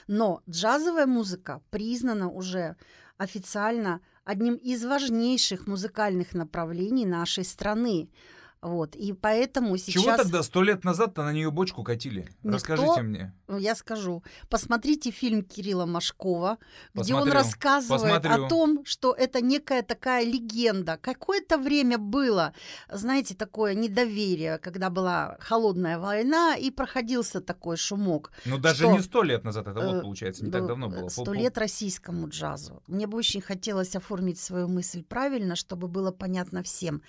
Но 0.06 0.42
джазовая 0.48 1.06
музыка 1.06 1.62
признана 1.70 2.28
уже 2.28 2.76
официально 3.16 4.00
одним 4.24 4.54
из 4.54 4.84
важнейших 4.84 5.66
музыкальных 5.66 6.34
направлений 6.34 7.06
нашей 7.06 7.44
страны. 7.44 8.08
Вот. 8.64 8.96
И 8.96 9.12
поэтому 9.12 9.76
сейчас... 9.76 10.02
Чего 10.02 10.16
тогда 10.16 10.42
сто 10.42 10.62
лет 10.62 10.84
назад-то 10.84 11.22
на 11.22 11.32
нее 11.34 11.50
бочку 11.50 11.82
катили? 11.84 12.20
Никто- 12.42 12.50
Расскажите 12.54 13.02
мне. 13.02 13.34
Ну, 13.46 13.58
Я 13.58 13.74
скажу. 13.74 14.22
Посмотрите 14.48 15.10
фильм 15.10 15.42
Кирилла 15.42 15.84
Машкова, 15.84 16.56
где 16.94 17.12
он 17.12 17.20
Посмотрю, 17.20 17.32
рассказывает 17.34 18.22
посмотрю. 18.22 18.46
о 18.46 18.48
том, 18.48 18.84
что 18.86 19.12
это 19.12 19.42
некая 19.42 19.82
такая 19.82 20.24
легенда. 20.24 20.96
Какое-то 20.96 21.58
время 21.58 21.98
было, 21.98 22.54
знаете, 22.90 23.34
такое 23.34 23.74
недоверие, 23.74 24.56
когда 24.56 24.88
была 24.88 25.36
холодная 25.40 25.98
война, 25.98 26.56
и 26.56 26.70
проходился 26.70 27.42
такой 27.42 27.76
шумок. 27.76 28.32
Ну 28.46 28.56
даже 28.56 28.84
Что? 28.84 28.92
не 28.92 29.00
сто 29.00 29.22
лет 29.22 29.44
назад, 29.44 29.68
это 29.68 29.80
вот 29.80 29.94
Э, 29.96 30.00
получается, 30.00 30.42
не 30.42 30.50
так 30.50 30.62
Ну, 30.62 30.68
давно 30.68 30.88
было. 30.88 31.08
Сто 31.10 31.34
лет 31.34 31.58
российскому 31.58 32.28
джазу. 32.30 32.82
Мне 32.86 33.06
бы 33.06 33.18
очень 33.18 33.42
хотелось 33.42 33.94
оформить 33.94 34.38
свою 34.40 34.68
мысль 34.68 35.02
правильно, 35.02 35.54
чтобы 35.54 35.86
было 35.88 36.12
понятно 36.12 36.62
всем. 36.62 37.02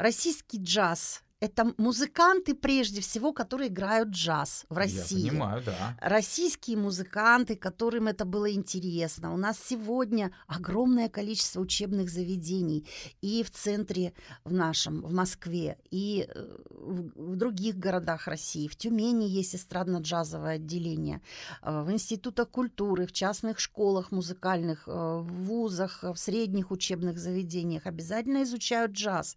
Российский 0.00 0.56
джаз— 0.58 1.22
это 1.40 1.74
музыканты, 1.76 2.54
прежде 2.54 3.02
всего, 3.02 3.34
которые 3.34 3.68
играют 3.68 4.10
джаз 4.10 4.64
в 4.70 4.76
России. 4.76 5.24
Я 5.24 5.30
понимаю, 5.30 5.62
да. 5.64 5.96
Российские 6.00 6.78
музыканты, 6.78 7.54
которым 7.54 8.08
это 8.08 8.24
было 8.24 8.50
интересно. 8.50 9.32
У 9.34 9.36
нас 9.36 9.58
сегодня 9.62 10.32
огромное 10.46 11.10
количество 11.10 11.60
учебных 11.60 12.08
заведений 12.08 12.86
и 13.20 13.42
в 13.42 13.50
центре 13.50 14.14
в 14.44 14.52
нашем, 14.54 15.02
в 15.02 15.12
Москве, 15.12 15.76
и 15.90 16.26
э, 16.28 16.56
в, 16.70 17.36
других 17.36 17.76
городах 17.76 18.26
России. 18.26 18.68
В 18.68 18.76
Тюмени 18.76 19.24
есть 19.24 19.54
эстрадно-джазовое 19.54 20.54
отделение. 20.54 21.20
э, 21.62 21.82
В 21.82 21.90
институтах 21.90 22.48
культуры, 22.48 23.06
в 23.06 23.12
частных 23.12 23.60
школах 23.60 24.12
музыкальных, 24.12 24.88
э, 24.88 24.92
в 24.92 25.44
вузах, 25.44 26.02
в 26.02 26.16
средних 26.16 26.70
учебных 26.70 27.18
заведениях 27.18 27.86
обязательно 27.86 28.42
изучают 28.44 28.92
джаз. 28.92 29.36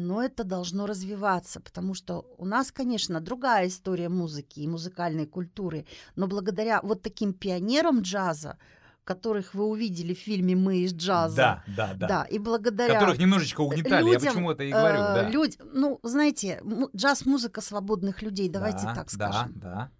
Но 0.00 0.22
это 0.22 0.44
должно 0.44 0.86
развиваться, 0.86 1.60
потому 1.60 1.92
что 1.92 2.24
у 2.38 2.46
нас, 2.46 2.72
конечно, 2.72 3.20
другая 3.20 3.68
история 3.68 4.08
музыки 4.08 4.60
и 4.60 4.66
музыкальной 4.66 5.26
культуры, 5.26 5.84
но 6.16 6.26
благодаря 6.26 6.80
вот 6.82 7.02
таким 7.02 7.34
пионерам 7.34 8.00
джаза, 8.00 8.56
которых 9.04 9.52
вы 9.52 9.64
увидели 9.66 10.14
в 10.14 10.18
фильме 10.18 10.56
«Мы 10.56 10.78
из 10.78 10.94
джаза», 10.94 11.36
Да, 11.36 11.64
да, 11.76 11.94
да. 11.94 12.06
да, 12.08 12.24
и 12.24 12.38
благодаря 12.38 12.94
Которых 12.94 13.18
немножечко 13.18 13.60
угнетали, 13.60 13.92
я 13.94 14.00
людям, 14.00 14.32
почему 14.32 14.50
это 14.52 14.64
и 14.64 14.70
говорю, 14.72 14.98
э, 15.00 15.14
да. 15.14 15.28
люд- 15.28 15.58
ну, 15.74 16.00
знаете, 16.02 16.60
му- 16.62 16.88
джаз-музыка 16.96 17.60
свободных 17.60 18.22
людей, 18.22 18.48
давайте 18.48 18.86
Да, 18.86 18.94
так 18.94 19.08
да, 19.12 19.30
скажем. 19.32 19.52
Да, 19.60 19.90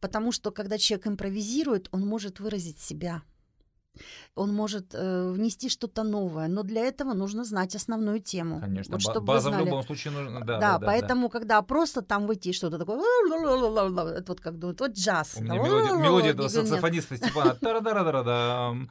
Потому 0.00 0.32
что 0.32 0.50
когда 0.50 0.76
человек 0.76 1.06
импровизирует, 1.06 1.88
он 1.92 2.06
может 2.06 2.38
выразить 2.40 2.80
себя. 2.80 3.22
Он 4.34 4.54
может 4.54 4.94
э, 4.94 5.30
внести 5.32 5.68
что-то 5.68 6.02
новое, 6.02 6.48
но 6.48 6.62
для 6.62 6.82
этого 6.82 7.12
нужно 7.12 7.44
знать 7.44 7.74
основную 7.74 8.20
тему. 8.20 8.60
конечно. 8.60 8.94
Вот 8.94 9.02
чтобы 9.02 9.26
база 9.26 9.50
в 9.50 9.58
любом 9.58 9.82
случае 9.82 10.14
нужна. 10.14 10.40
Да, 10.40 10.46
Да, 10.46 10.58
да, 10.58 10.78
да, 10.78 10.86
поэтому, 10.86 11.28
когда 11.28 11.60
просто 11.62 12.00
там 12.02 12.26
выйти 12.26 12.48
и 12.48 12.52
что-то 12.52 12.78
такое, 12.78 13.00
это 14.16 14.24
вот 14.28 14.40
как 14.40 14.58
думают, 14.58 14.80
вот 14.80 14.92
джаз. 14.92 15.34
У 15.36 15.42
меня 15.42 15.58
мелодия, 15.58 15.96
мелодия 15.96 16.30
этого 16.30 16.48
саксофониста 16.48 17.16
Степана. 17.16 17.56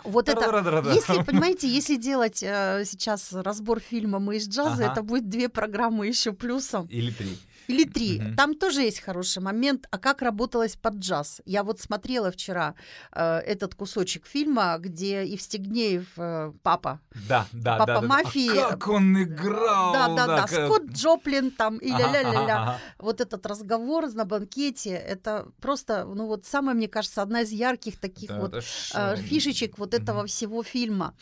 Вот 0.03 0.29
это, 0.29 0.84
если, 0.93 1.24
понимаете, 1.25 1.67
если 1.67 1.96
делать 1.96 2.43
э, 2.43 2.84
сейчас 2.86 3.34
разбор 3.34 3.79
фильма 3.79 4.20
«Мы 4.20 4.38
из 4.38 4.48
джаза», 4.48 4.84
это 4.84 5.01
будет 5.01 5.29
две 5.29 5.50
программы 5.50 6.08
еще 6.08 6.31
плюсом. 6.34 6.86
Или 6.88 7.12
три. 7.12 7.38
Или 7.72 7.86
три. 7.86 8.20
Мгм. 8.20 8.36
Там 8.36 8.56
тоже 8.56 8.82
есть 8.82 9.00
хороший 9.00 9.42
момент. 9.42 9.88
А 9.92 9.98
как 9.98 10.22
работалось 10.22 10.75
под 10.75 10.96
джаз? 10.96 11.42
Я 11.46 11.63
вот 11.63 11.80
смотрела 11.80 12.32
вчера 12.32 12.75
э, 13.13 13.38
этот 13.40 13.75
кусочек 13.75 14.25
фильма, 14.28 14.78
где 14.80 15.25
Евстигнеев 15.25 16.08
э, 16.18 16.54
папа. 16.63 17.00
Да, 17.28 17.48
да, 17.51 17.78
Папа 17.78 17.94
да, 17.94 18.01
да. 18.01 18.08
мафии. 18.08 18.58
А 18.58 18.70
как 18.72 18.88
он 18.88 19.22
играл! 19.24 19.94
да, 19.94 20.08
да, 20.16 20.28
да. 20.28 20.48
как- 20.48 20.66
Скотт 20.66 20.86
Джоплин 20.92 21.51
там 21.51 21.78
и 21.78 21.90
ля-ля-ля-ля. 21.90 22.62
ага. 22.62 22.80
Вот 23.00 23.22
этот 23.22 23.46
разговор 23.46 24.12
на 24.13 24.25
банкете, 24.25 24.90
это 24.92 25.48
просто, 25.62 26.06
ну 26.06 26.28
вот 26.28 26.46
самая, 26.46 26.75
мне 26.75 26.88
кажется, 26.88 27.22
одна 27.22 27.42
из 27.42 27.51
ярких 27.51 28.00
таких 28.00 28.30
Да, 28.30 28.40
вот 28.40 28.54
э, 28.54 28.62
э, 28.94 29.16
фишечек 29.18 29.78
вот 29.78 29.94
этого 29.94 30.25
всего 30.25 30.63
фильма. 30.63 31.16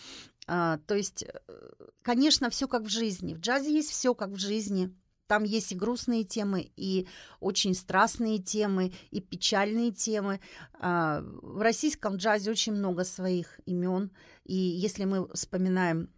А, 0.48 0.80
то 0.88 0.96
есть, 0.96 1.24
э, 1.24 1.60
конечно, 2.02 2.50
все 2.50 2.68
как 2.68 2.84
в 2.84 2.90
жизни. 2.90 3.34
В 3.36 3.40
джазе 3.40 3.72
есть 3.72 3.92
все 3.92 4.16
как 4.16 4.30
в 4.30 4.38
жизни. 4.40 4.92
Там 5.30 5.44
есть 5.44 5.72
и 5.72 5.76
грустные 5.76 6.24
темы, 6.24 6.72
и 6.76 7.08
очень 7.40 7.76
страстные 7.76 8.40
темы, 8.40 8.92
и 9.12 9.22
печальные 9.22 9.92
темы. 9.92 10.40
А, 10.80 11.22
В 11.22 11.62
российском 11.62 12.16
джазе 12.16 12.50
очень 12.50 12.74
много 12.74 13.04
своих 13.04 13.60
имен. 13.68 14.10
И 14.46 14.56
если 14.56 15.06
мы 15.06 15.28
вспоминаем 15.36 16.10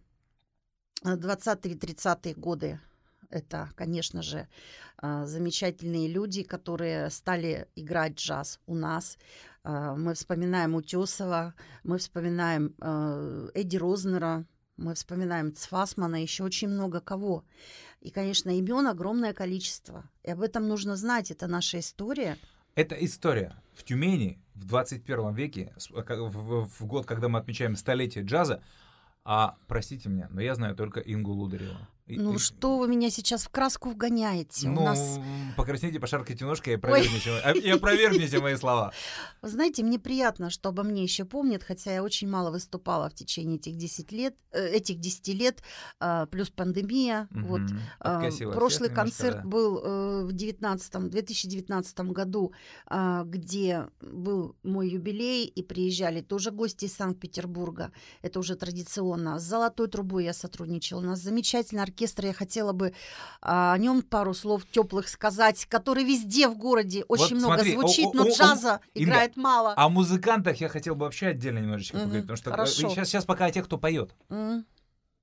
э, 1.04 1.14
20-30-е 1.16 2.34
годы, 2.36 2.80
это, 3.28 3.68
конечно 3.76 4.22
же, 4.22 4.48
а, 4.96 5.26
замечательные 5.26 6.08
люди, 6.08 6.42
которые 6.42 7.10
стали 7.10 7.68
играть 7.76 8.14
джаз 8.14 8.60
у 8.66 8.74
нас. 8.74 9.18
А, 9.62 9.94
Мы 9.94 10.14
вспоминаем 10.14 10.74
Утесова, 10.74 11.52
мы 11.84 11.98
вспоминаем 11.98 12.74
Эдди 13.54 13.76
Рознера, 13.76 14.46
мы 14.78 14.94
вспоминаем 14.94 15.54
Цфасмана, 15.54 16.22
еще 16.22 16.44
очень 16.44 16.68
много 16.68 17.00
кого. 17.00 17.44
И, 18.02 18.10
конечно, 18.10 18.50
имен 18.50 18.88
огромное 18.88 19.32
количество. 19.32 20.04
И 20.24 20.30
об 20.30 20.42
этом 20.42 20.66
нужно 20.66 20.96
знать. 20.96 21.30
Это 21.30 21.46
наша 21.46 21.78
история. 21.78 22.36
Это 22.74 22.96
история. 22.96 23.54
В 23.74 23.84
Тюмени 23.84 24.40
в 24.54 24.64
21 24.66 25.32
веке, 25.32 25.72
э, 25.90 26.02
в, 26.18 26.86
год, 26.86 27.06
когда 27.06 27.28
мы 27.28 27.38
отмечаем 27.38 27.76
столетие 27.76 28.24
джаза, 28.24 28.60
а, 29.24 29.56
простите 29.68 30.08
меня, 30.08 30.26
но 30.30 30.40
я 30.40 30.56
знаю 30.56 30.74
только 30.74 30.98
Ингу 30.98 31.30
Лудареву. 31.30 31.76
Ну 32.06 32.38
что 32.38 32.78
вы 32.78 32.88
меня 32.88 33.10
сейчас 33.10 33.44
в 33.44 33.48
краску 33.48 33.90
вгоняете? 33.90 34.68
Ну, 34.68 34.82
У 34.82 34.84
нас... 34.84 35.20
покрасните, 35.56 36.00
пошаркайте 36.00 36.44
ножкой 36.44 36.74
и 36.74 36.76
опровергните, 36.76 37.30
а, 37.44 37.52
и 37.52 37.70
опровергните 37.70 38.40
мои 38.40 38.56
слова. 38.56 38.92
Вы 39.40 39.48
знаете, 39.48 39.82
мне 39.82 39.98
приятно, 39.98 40.50
что 40.50 40.70
обо 40.70 40.82
мне 40.82 41.02
еще 41.02 41.24
помнят, 41.24 41.62
хотя 41.62 41.94
я 41.94 42.02
очень 42.02 42.28
мало 42.28 42.50
выступала 42.50 43.08
в 43.08 43.14
течение 43.14 43.56
этих 43.56 43.76
10 43.76 44.12
лет, 44.12 44.34
э, 44.50 44.68
этих 44.68 44.98
10 44.98 45.28
лет, 45.28 45.62
э, 46.00 46.26
плюс 46.30 46.50
пандемия. 46.50 47.28
Мгм. 47.30 47.46
Вот 47.46 47.60
Подкосила 48.00 48.52
прошлый 48.52 48.88
немножко, 48.88 49.10
концерт 49.10 49.42
да. 49.42 49.48
был 49.48 49.78
э, 49.78 50.24
в 50.24 50.32
19 50.32 51.10
2019 51.10 52.00
году, 52.12 52.52
где 53.24 53.86
был 54.00 54.56
мой 54.62 54.88
юбилей, 54.88 55.46
и 55.46 55.62
приезжали 55.62 56.20
тоже 56.20 56.50
гости 56.50 56.86
из 56.86 56.94
Санкт-Петербурга. 56.94 57.92
Это 58.22 58.38
уже 58.38 58.56
традиционно. 58.56 59.38
С 59.38 59.42
«Золотой 59.42 59.88
трубой» 59.88 60.24
я 60.24 60.32
сотрудничала. 60.32 61.00
У 61.00 61.04
нас 61.04 61.20
замечательный 61.20 61.82
оркестр. 61.92 62.26
Я 62.26 62.32
хотела 62.32 62.72
бы 62.72 62.92
а, 63.40 63.72
о 63.74 63.78
нем 63.78 64.02
пару 64.02 64.34
слов 64.34 64.62
теплых 64.70 65.08
сказать, 65.08 65.66
который 65.68 66.04
везде 66.04 66.48
в 66.48 66.56
городе 66.56 67.04
очень 67.08 67.36
Вот 67.36 67.44
много 67.44 67.54
смотри, 67.58 67.72
звучит, 67.74 68.06
о- 68.06 68.10
о- 68.10 68.14
но 68.14 68.22
о- 68.24 68.30
джаза 68.34 68.80
Инга, 68.94 69.10
играет 69.10 69.36
мало. 69.36 69.74
О 69.76 69.88
музыкантах 69.88 70.56
я 70.60 70.68
хотел 70.68 70.94
бы 70.94 71.04
вообще 71.04 71.28
отдельно 71.28 71.58
немножечко 71.58 71.96
Мгм, 71.98 72.04
поговорить, 72.04 72.22
потому 72.24 72.36
что 72.38 72.50
хорошо. 72.50 72.88
сейчас, 72.88 73.08
сейчас 73.08 73.24
пока 73.24 73.44
о 73.46 73.50
тех, 73.50 73.64
кто 73.66 73.78
поет. 73.78 74.14
М. 74.30 74.64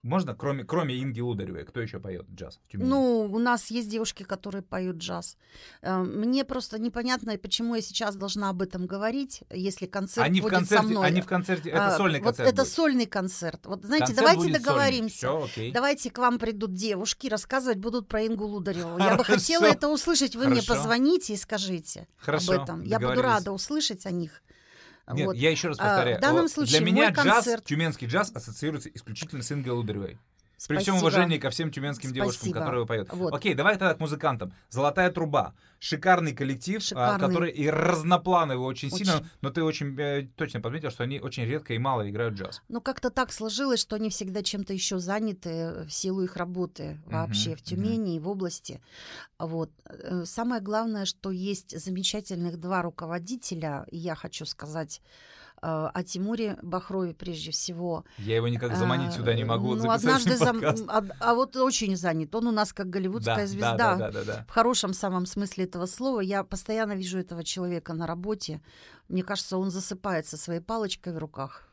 Можно, 0.02 0.34
кроме, 0.34 0.64
кроме 0.64 0.98
Инги 1.04 1.20
Лударевой, 1.20 1.66
кто 1.66 1.82
еще 1.82 2.00
поет 2.00 2.26
джаз 2.34 2.58
в 2.64 2.72
Тюмени? 2.72 2.88
Ну, 2.88 3.30
у 3.30 3.38
нас 3.38 3.70
есть 3.70 3.90
девушки, 3.90 4.24
которые 4.24 4.62
поют 4.62 4.96
джаз. 4.98 5.36
Э, 5.82 5.98
Мне 5.98 6.46
просто 6.46 6.80
непонятно, 6.80 7.38
почему 7.38 7.76
я 7.76 7.82
сейчас 7.82 8.16
должна 8.16 8.50
об 8.50 8.62
этом 8.62 8.88
говорить, 8.88 9.44
если 9.50 9.88
концерт 9.88 10.26
они 10.26 10.40
в 10.40 10.44
будет 10.44 10.54
концерте, 10.54 10.84
со 10.86 10.90
мной. 10.90 11.06
они 11.06 11.22
в 11.22 11.26
концерте, 11.26 11.70
это 11.72 11.88
А, 11.88 11.98
сольный 11.98 12.20
вот 12.20 12.28
концерт 12.28 12.48
это 12.50 12.62
будет. 12.64 12.74
сольный 12.74 13.06
концерт. 13.08 13.66
Вот 13.66 13.84
знаете, 13.84 14.14
Концерт 14.14 14.30
давайте 14.36 14.54
договоримся. 14.60 15.18
Все, 15.18 15.44
окей. 15.44 15.72
Давайте 15.74 16.10
к 16.12 16.18
вам 16.18 16.40
придут 16.40 16.74
девушки, 16.74 17.28
рассказывать 17.28 17.80
будут 17.80 18.08
про 18.08 18.26
Ингу 18.26 18.46
Лудареву. 18.46 18.98
Я 19.00 19.18
бы 19.18 19.26
хотела 19.26 19.66
это 19.66 19.90
услышать. 19.90 20.34
Вы 20.34 20.48
мне 20.48 20.62
Хорошо. 20.62 20.76
позвоните 20.76 21.34
и 21.34 21.36
скажите 21.36 22.08
Хорошо, 22.18 22.54
об 22.54 22.62
этом. 22.64 22.84
Я 22.84 23.02
буду 23.02 23.22
рада 23.22 23.52
услышать 23.52 24.06
о 24.06 24.12
них. 24.12 24.42
Нет, 25.14 25.28
Вот. 25.28 25.36
я 25.36 25.50
еще 25.52 25.70
раз 25.70 25.78
А, 25.80 25.84
повторяю. 25.88 26.18
в 26.18 26.22
данном 26.22 26.48
случае 26.48 26.78
для 26.80 26.86
меня 26.92 27.10
джаз, 27.10 27.26
концерт- 27.36 27.66
тюменский 27.66 28.08
джаз 28.08 28.32
ассоциируется 28.34 28.90
исключительно 28.90 29.42
с 29.44 29.52
Ингой 29.52 29.74
Лударевой. 29.74 30.18
При 30.68 30.78
всем 30.78 30.96
Спасибо. 30.96 31.08
уважении 31.08 31.38
ко 31.38 31.50
всем 31.50 31.72
тюменским 31.72 32.12
девушкам, 32.12 32.36
Спасибо. 32.40 32.60
которые 32.60 32.86
поют. 32.86 33.08
Вот. 33.14 33.34
Окей, 33.34 33.54
давай 33.54 33.78
тогда 33.78 33.94
к 33.94 34.00
музыкантам. 34.00 34.54
Золотая 34.70 35.10
труба. 35.12 35.54
Шикарный 35.80 36.34
коллектив, 36.34 36.80
а, 36.82 36.84
Шикарный. 36.84 37.28
который 37.28 37.52
и 37.52 37.70
разноплановый 37.70 38.66
очень, 38.66 38.90
Очень. 38.90 39.06
сильно, 39.06 39.26
но 39.42 39.50
ты 39.50 39.64
очень 39.64 39.98
э, 39.98 40.28
точно 40.36 40.60
подметил, 40.60 40.90
что 40.92 41.04
они 41.04 41.22
очень 41.22 41.46
редко 41.46 41.74
и 41.74 41.78
мало 41.78 42.10
играют 42.10 42.34
джаз. 42.36 42.62
Ну, 42.68 42.82
как-то 42.82 43.10
так 43.10 43.32
сложилось, 43.32 43.80
что 43.80 43.96
они 43.96 44.10
всегда 44.10 44.44
чем-то 44.44 44.74
еще 44.74 45.00
заняты 45.00 45.86
в 45.88 45.90
силу 45.92 46.22
их 46.24 46.36
работы 46.36 47.00
вообще 47.06 47.52
Мгм, 47.52 47.58
в 47.58 47.62
Тюмени 47.62 48.16
и 48.18 48.20
в 48.20 48.28
области. 48.28 48.82
Вот. 49.38 49.72
Э, 49.86 50.24
Самое 50.26 50.62
главное, 50.62 51.06
что 51.06 51.32
есть 51.32 51.80
замечательных 51.80 52.60
два 52.60 52.82
руководителя, 52.82 53.86
и 53.90 53.98
я 53.98 54.16
хочу 54.16 54.46
сказать 54.46 55.02
о 55.62 56.04
Тимуре 56.04 56.58
Бахрове 56.62 57.14
прежде 57.14 57.52
всего. 57.52 58.06
Я 58.18 58.36
его 58.38 58.48
никак 58.48 58.76
заманить 58.76 59.10
А, 59.10 59.12
сюда 59.12 59.34
не 59.34 59.44
могу. 59.44 59.76
Ну, 59.76 59.90
однажды 59.90 60.36
зам- 60.36 60.86
а, 60.88 61.04
а 61.20 61.34
вот 61.36 61.56
очень 61.56 61.96
занят. 61.96 62.34
Он 62.36 62.48
у 62.48 62.52
нас 62.52 62.74
как 62.74 62.90
голливудская 62.90 63.36
Да, 63.36 63.48
звезда. 63.48 63.76
Да, 63.78 63.96
да, 63.98 64.12
да, 64.12 64.24
да. 64.24 64.46
В 64.48 64.52
хорошем 64.52 64.94
самом 64.94 65.26
смысле 65.26 65.66
этого 65.66 65.86
слова. 65.86 66.22
Я 66.22 66.44
постоянно 66.44 66.94
вижу 66.94 67.20
этого 67.20 67.44
человека 67.44 67.94
на 67.94 68.08
работе. 68.08 68.62
Мне 69.08 69.24
кажется, 69.24 69.58
он 69.58 69.72
засыпает 69.72 70.28
со 70.28 70.38
своей 70.38 70.62
палочкой 70.62 71.14
в 71.14 71.18
руках. 71.18 71.68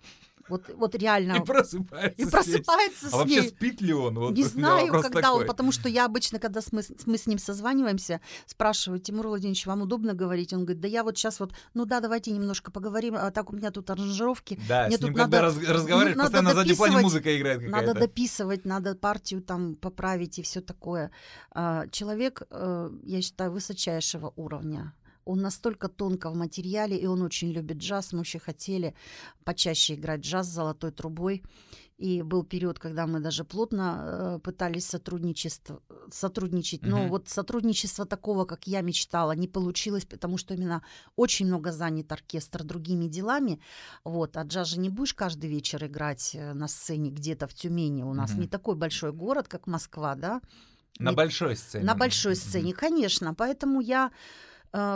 Вот, 0.48 0.68
вот 0.76 0.94
реально. 0.94 1.36
И 1.36 1.40
просыпается. 1.44 2.22
И 2.22 2.24
просыпается 2.30 3.06
А 3.06 3.10
с 3.10 3.12
вообще 3.12 3.40
ней. 3.40 3.48
спит 3.48 3.80
ли 3.80 3.92
он? 3.92 4.18
Вот 4.18 4.34
Не 4.36 4.44
знаю, 4.44 4.92
когда 4.92 5.20
такой. 5.22 5.40
он, 5.42 5.46
потому 5.46 5.72
что 5.72 5.88
я 5.88 6.04
обычно, 6.04 6.38
когда 6.38 6.60
мы, 6.72 6.82
с- 6.82 6.92
мы 7.06 7.18
с 7.18 7.26
ним 7.26 7.38
созваниваемся, 7.38 8.20
спрашиваю, 8.46 9.00
Тимур 9.00 9.26
Владимирович, 9.26 9.66
вам 9.66 9.82
удобно 9.82 10.14
говорить? 10.14 10.52
Он 10.52 10.60
говорит, 10.64 10.80
да 10.80 10.88
я 10.88 11.02
вот 11.02 11.16
сейчас 11.18 11.40
вот, 11.40 11.52
ну 11.74 11.84
да, 11.84 12.00
давайте 12.00 12.30
немножко 12.30 12.70
поговорим, 12.70 13.16
а 13.16 13.30
так 13.30 13.52
у 13.52 13.56
меня 13.56 13.70
тут 13.70 13.90
аранжировки, 13.90 14.58
Да, 14.68 14.86
Мне 14.86 14.96
с 14.96 15.00
ним 15.00 15.08
тут 15.14 15.18
когда 15.18 15.40
надо- 15.42 15.58
раз- 15.58 15.68
разговариваешь, 15.68 16.16
надо 16.16 16.26
постоянно 16.30 16.48
на 16.50 16.54
заднем 16.54 16.76
плане 16.76 16.98
музыка 16.98 17.36
играет 17.38 17.60
какая-то. 17.62 17.86
надо 17.86 18.00
дописывать, 18.00 18.64
надо 18.64 18.94
партию 18.94 19.42
там 19.42 19.74
поправить 19.74 20.38
и 20.38 20.42
все 20.42 20.60
такое. 20.60 21.10
А, 21.50 21.86
Человек, 21.88 22.42
э, 22.50 22.90
я 23.04 23.22
считаю, 23.22 23.50
высочайшего 23.50 24.32
уровня. 24.36 24.92
Он 25.26 25.40
настолько 25.42 25.88
тонко 25.88 26.30
в 26.30 26.36
материале, 26.36 26.96
и 26.96 27.06
он 27.06 27.22
очень 27.22 27.50
любит 27.52 27.78
джаз. 27.78 28.12
Мы 28.12 28.18
вообще 28.18 28.38
хотели 28.38 28.94
почаще 29.44 29.94
играть 29.94 30.20
джаз 30.20 30.46
с 30.46 30.54
золотой 30.54 30.92
трубой. 30.92 31.42
И 31.98 32.22
был 32.22 32.44
период, 32.44 32.78
когда 32.78 33.06
мы 33.06 33.20
даже 33.20 33.42
плотно 33.44 34.36
э, 34.36 34.38
пытались 34.38 34.86
сотрудничество, 34.86 35.80
сотрудничать. 36.12 36.82
Но 36.82 36.98
Мгм. 37.00 37.08
вот 37.08 37.28
сотрудничество 37.28 38.04
такого, 38.04 38.44
как 38.44 38.66
я 38.68 38.82
мечтала, 38.82 39.32
не 39.32 39.48
получилось, 39.48 40.04
потому 40.04 40.38
что 40.38 40.54
именно 40.54 40.82
очень 41.16 41.46
много 41.46 41.72
занят 41.72 42.12
оркестр 42.12 42.62
другими 42.64 43.08
делами. 43.08 43.58
Вот. 44.04 44.36
А 44.36 44.42
джаз 44.42 44.68
же 44.68 44.78
не 44.78 44.90
будешь 44.90 45.14
каждый 45.14 45.50
вечер 45.50 45.84
играть 45.86 46.34
э, 46.34 46.52
на 46.54 46.68
сцене 46.68 47.10
где-то 47.10 47.46
в 47.46 47.54
Тюмени. 47.54 48.02
У 48.04 48.14
нас 48.14 48.32
Мгм. 48.32 48.40
не 48.42 48.46
такой 48.48 48.74
большой 48.76 49.12
город, 49.12 49.48
как 49.48 49.66
Москва, 49.66 50.14
да? 50.14 50.40
На 50.98 51.10
не- 51.10 51.16
большой 51.16 51.56
сцене. 51.56 51.84
На 51.84 51.94
большой 51.94 52.36
сцене, 52.36 52.72
конечно. 52.74 53.34
Поэтому 53.34 53.80
я 53.80 54.10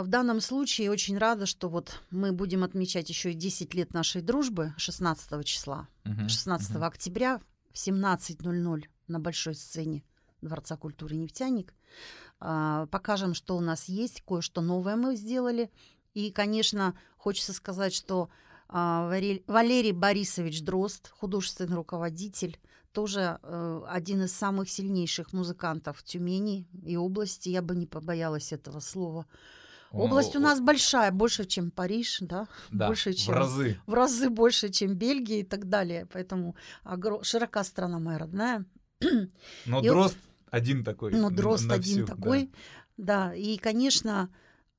в 0.03 0.07
данном 0.07 0.41
случае 0.41 0.91
очень 0.91 1.17
рада, 1.17 1.45
что 1.45 1.67
вот 1.69 2.01
мы 2.11 2.31
будем 2.33 2.63
отмечать 2.63 3.09
еще 3.09 3.31
и 3.31 3.35
10 3.35 3.73
лет 3.73 3.93
нашей 3.93 4.21
дружбы 4.21 4.73
16 4.77 5.43
числа. 5.43 5.87
Мгм. 6.03 6.29
16 6.29 6.75
Мгм. 6.75 6.83
октября 6.83 7.41
в 7.71 7.77
17.00 7.77 8.83
на 9.07 9.19
большой 9.19 9.55
сцене 9.55 10.03
Дворца 10.41 10.75
культуры 10.77 11.15
«Нефтяник». 11.15 11.73
А, 12.39 12.87
Покажем, 12.87 13.33
что 13.33 13.55
у 13.55 13.59
нас 13.59 13.85
есть, 13.85 14.21
кое-что 14.21 14.61
новое 14.61 14.95
мы 14.95 15.15
сделали. 15.15 15.69
И, 16.13 16.31
конечно, 16.31 16.95
хочется 17.17 17.53
сказать, 17.53 17.93
что 17.93 18.29
а, 18.67 19.07
Валерий 19.47 19.91
Борисович 19.91 20.63
Дрозд, 20.63 21.11
художественный 21.11 21.75
руководитель, 21.75 22.59
тоже 22.91 23.39
э, 23.41 23.81
один 23.87 24.23
из 24.23 24.33
самых 24.33 24.69
сильнейших 24.69 25.31
музыкантов 25.31 26.03
Тюмени 26.03 26.67
и 26.83 26.97
области. 26.97 27.47
Я 27.47 27.61
бы 27.61 27.73
не 27.75 27.85
побоялась 27.85 28.51
этого 28.51 28.81
слова. 28.81 29.25
Область 29.91 30.35
у 30.35 30.39
нас 30.39 30.59
большая, 30.61 31.11
больше, 31.11 31.45
чем 31.45 31.69
Париж, 31.71 32.17
да, 32.21 32.47
да, 32.71 32.87
больше, 32.87 33.11
в 33.11 33.15
чем 33.15 33.33
разы. 33.35 33.79
в 33.85 33.93
разы 33.93 34.29
больше, 34.29 34.69
чем 34.69 34.95
Бельгия 34.95 35.41
и 35.41 35.43
так 35.43 35.67
далее. 35.67 36.07
Поэтому 36.11 36.55
огро- 36.85 37.23
широка 37.23 37.63
страна 37.63 37.99
моя 37.99 38.17
родная. 38.19 38.65
Но 39.65 39.81
И- 39.81 39.87
дрозд 39.87 40.17
один 40.49 40.83
такой. 40.83 41.11
На- 41.13 41.29
дрозд 41.29 41.69
один 41.71 41.83
всю, 41.83 42.05
да. 42.05 42.15
такой. 42.15 42.51
Да. 42.97 43.33
и, 43.33 43.57
конечно, 43.57 44.29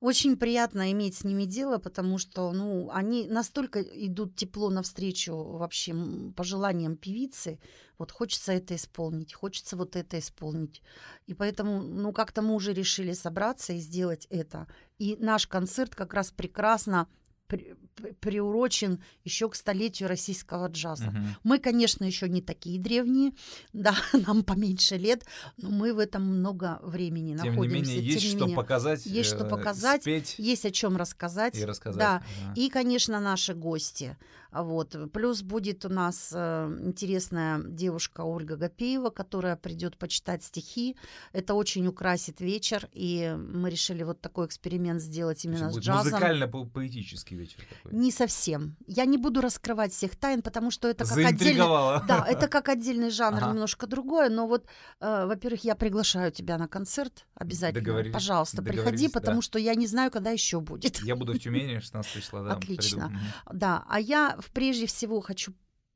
очень 0.03 0.37
приятно 0.37 0.91
иметь 0.91 1.15
с 1.15 1.23
ними 1.23 1.45
дело, 1.45 1.79
потому 1.79 2.19
что, 2.19 2.51
ну, 2.51 2.91
они 2.91 3.29
настолько 3.29 3.81
идут 3.81 4.35
тепло 4.35 4.69
навстречу 4.69 5.33
вообще 5.33 5.95
пожеланиям 6.35 6.97
певицы. 6.97 7.61
Вот 7.99 8.11
хочется 8.11 8.53
это 8.53 8.75
исполнить, 8.75 9.33
хочется 9.33 9.77
вот 9.77 9.95
это 9.95 10.19
исполнить. 10.19 10.83
И 11.29 11.35
поэтому, 11.35 11.83
ну, 11.83 12.13
как-то 12.13 12.43
мы 12.43 12.55
уже 12.55 12.73
решили 12.73 13.13
собраться 13.13 13.75
и 13.75 13.79
сделать 13.79 14.27
это. 14.29 14.67
И 14.99 15.17
наш 15.21 15.47
концерт 15.47 15.95
как 15.95 16.15
раз 16.15 16.33
прекрасно 16.33 17.07
при- 17.53 17.75
при- 17.95 18.13
приурочен 18.13 18.99
еще 19.25 19.49
к 19.49 19.55
столетию 19.55 20.09
российского 20.09 20.69
джаза. 20.69 21.11
Мгм. 21.11 21.27
Мы, 21.45 21.59
конечно, 21.59 22.05
еще 22.05 22.29
не 22.29 22.41
такие 22.41 22.81
древние, 22.81 23.33
да, 23.75 23.95
нам 24.27 24.43
поменьше 24.43 24.97
лет, 24.97 25.25
но 25.59 25.69
мы 25.71 25.93
в 25.93 25.99
этом 25.99 26.23
много 26.23 26.79
времени 26.83 27.37
Тем 27.37 27.43
не 27.45 27.51
находимся. 27.51 27.91
менее, 27.93 28.05
есть 28.05 28.21
Тем 28.21 28.29
не 28.31 28.37
что 28.37 28.41
менее, 28.47 28.57
показать. 28.57 29.07
есть 29.07 29.29
что 29.31 29.45
э, 29.45 29.49
показать, 29.51 30.03
Спеть 30.03 30.35
есть 30.39 30.65
о 30.65 30.71
чем 30.71 30.97
рассказать. 30.97 31.57
и 31.59 31.65
рассказать. 31.67 31.99
Да, 31.99 32.17
Ага. 32.45 32.55
и, 32.57 32.71
конечно, 32.71 33.21
наши 33.21 33.55
гости. 33.55 34.17
Вот. 34.55 34.95
Плюс 35.15 35.41
будет 35.43 35.85
у 35.87 35.89
нас 35.89 36.31
э, 36.35 36.79
интересная 36.85 37.59
девушка 37.65 38.21
Ольга 38.23 38.57
Гапеева, 38.57 39.09
которая 39.09 39.57
придет 39.57 39.97
почитать 39.97 40.45
стихи. 40.45 40.95
Это 41.33 41.55
очень 41.55 41.87
украсит 41.87 42.41
вечер, 42.43 42.87
и 42.93 43.35
мы 43.39 43.71
решили 43.71 44.03
вот 44.03 44.21
такой 44.21 44.45
эксперимент 44.47 45.01
сделать 45.01 45.43
именно 45.47 45.71
с 45.73 45.79
джазом. 45.79 46.13
Музыкально-поэтический 46.13 47.35
вечер 47.43 47.59
такой. 47.69 47.99
Не 47.99 48.11
совсем. 48.11 48.77
Я 48.87 49.05
не 49.05 49.19
буду 49.19 49.41
раскрывать 49.41 49.93
всех 49.93 50.17
тайн, 50.17 50.43
потому 50.43 50.71
что 50.71 50.89
это 50.89 51.05
как 51.05 51.19
отдельный 51.19 52.07
да, 52.07 52.25
это 52.29 52.49
как 52.49 52.69
отдельный 52.69 53.11
жанр, 53.11 53.39
Ага. 53.43 53.53
немножко 53.53 53.87
другое, 53.87 54.29
но 54.29 54.47
вот, 54.47 54.67
э, 55.01 55.27
во-первых, 55.27 55.65
я 55.65 55.75
приглашаю 55.75 56.33
тебя 56.33 56.59
на 56.59 56.69
концерт 56.69 57.27
обязательно. 57.35 58.13
Пожалуйста, 58.13 58.63
приходи, 58.63 58.79
договорились, 58.79 59.13
потому 59.13 59.37
да. 59.37 59.43
что 59.43 59.59
я 59.59 59.75
не 59.75 59.87
знаю, 59.87 60.11
когда 60.11 60.31
еще 60.31 60.61
будет. 60.61 61.01
Я 61.03 61.17
буду 61.17 61.33
в 61.33 61.39
Тюмени 61.39 61.79
16 61.81 62.13
числа, 62.13 62.43
да. 62.43 62.53
Отлично. 62.55 63.09
приду. 63.09 63.21
Да, 63.53 63.85
а 63.89 64.01
я 64.01 64.39
прежде 64.53 64.87
всего 64.87 65.21
хочу 65.21 65.53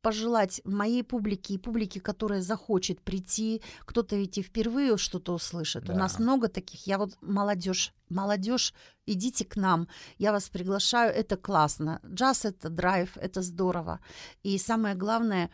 пожелать 0.06 0.60
моей 0.64 1.02
публике 1.02 1.54
и 1.54 1.58
публике, 1.58 2.00
которая 2.00 2.40
захочет 2.40 3.00
прийти, 3.00 3.60
кто-то 3.80 4.14
ведь 4.14 4.38
и 4.38 4.42
впервые 4.42 4.96
что-то 4.96 5.34
услышит. 5.34 5.90
У 5.90 5.94
нас 5.94 6.16
Да. 6.16 6.22
много 6.22 6.46
таких. 6.48 6.86
Я 6.86 6.98
вот 6.98 7.18
молодежь, 7.20 7.92
молодежь, 8.08 8.72
идите 9.06 9.44
к 9.44 9.56
нам, 9.56 9.88
я 10.18 10.30
вас 10.30 10.48
приглашаю, 10.48 11.12
это 11.12 11.36
классно. 11.36 12.00
Джаз 12.06 12.44
это 12.44 12.70
драйв, 12.70 13.16
это 13.16 13.42
здорово. 13.42 13.98
И 14.44 14.58
самое 14.58 14.94
главное, 14.94 15.50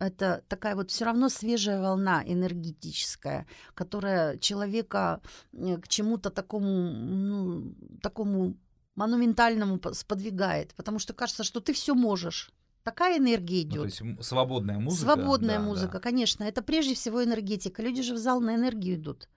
это 0.00 0.42
такая 0.48 0.74
вот 0.74 0.90
все 0.90 1.04
равно 1.04 1.28
свежая 1.28 1.80
волна 1.80 2.24
энергетическая, 2.26 3.46
которая 3.74 4.36
человека 4.38 5.20
э, 5.52 5.76
к 5.76 5.86
чему-то 5.86 6.30
такому, 6.30 6.90
ну, 6.90 7.74
такому 8.02 8.54
монументальному 8.96 9.78
сподвигает, 9.92 10.74
потому 10.74 10.98
что 10.98 11.12
кажется, 11.14 11.44
что 11.44 11.60
ты 11.60 11.72
все 11.72 11.94
можешь. 11.94 12.50
Такая 12.82 13.18
энергия 13.18 13.62
идет. 13.62 13.74
Ну, 13.74 13.82
то 13.82 14.04
есть 14.04 14.26
свободная 14.26 14.78
музыка. 14.78 15.12
Свободная 15.12 15.58
да, 15.58 15.64
музыка, 15.64 15.92
да. 15.94 16.00
конечно. 16.00 16.44
Это 16.44 16.62
прежде 16.62 16.94
всего 16.94 17.22
энергетика. 17.22 17.82
Люди 17.82 18.02
же 18.02 18.14
в 18.14 18.18
зал 18.18 18.40
на 18.40 18.56
энергию 18.56 18.96
идут. 18.96 19.28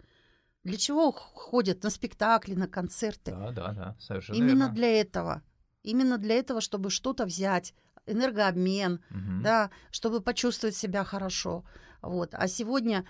Для 0.64 0.78
чего 0.78 1.12
ходят 1.12 1.84
на 1.84 1.92
спектакли, 1.92 2.56
на 2.56 2.68
концерты? 2.68 3.32
Да, 3.32 3.52
да, 3.52 3.72
да, 3.72 3.96
совершенно 4.00 4.38
Именно 4.38 4.64
верно. 4.64 4.74
для 4.74 5.00
этого. 5.00 5.44
Именно 5.84 6.18
для 6.18 6.36
этого, 6.36 6.60
чтобы 6.60 6.90
что-то 6.90 7.26
взять, 7.26 7.76
энергообмен, 8.08 8.94
угу. 9.12 9.44
да, 9.44 9.70
чтобы 9.92 10.22
почувствовать 10.22 10.76
себя 10.76 11.04
хорошо. 11.04 11.64
Вот. 12.02 12.34
А 12.34 12.48
сегодня 12.48 13.06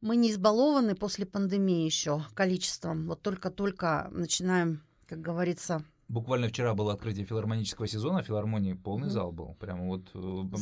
мы 0.00 0.16
не 0.16 0.30
избалованы 0.30 0.94
после 0.94 1.26
пандемии 1.26 1.84
еще 1.84 2.24
количеством. 2.34 3.06
Вот 3.06 3.20
только-только 3.20 4.08
начинаем, 4.10 4.82
как 5.06 5.20
говорится, 5.20 5.84
Буквально 6.08 6.48
вчера 6.48 6.74
было 6.74 6.92
открытие 6.92 7.24
филармонического 7.24 7.86
сезона, 7.86 8.22
филармонии 8.22 8.74
полный 8.74 9.08
mm. 9.08 9.10
зал 9.10 9.32
был. 9.32 9.56
Прямо 9.58 9.84
вот 9.84 10.10
э, 10.14 10.18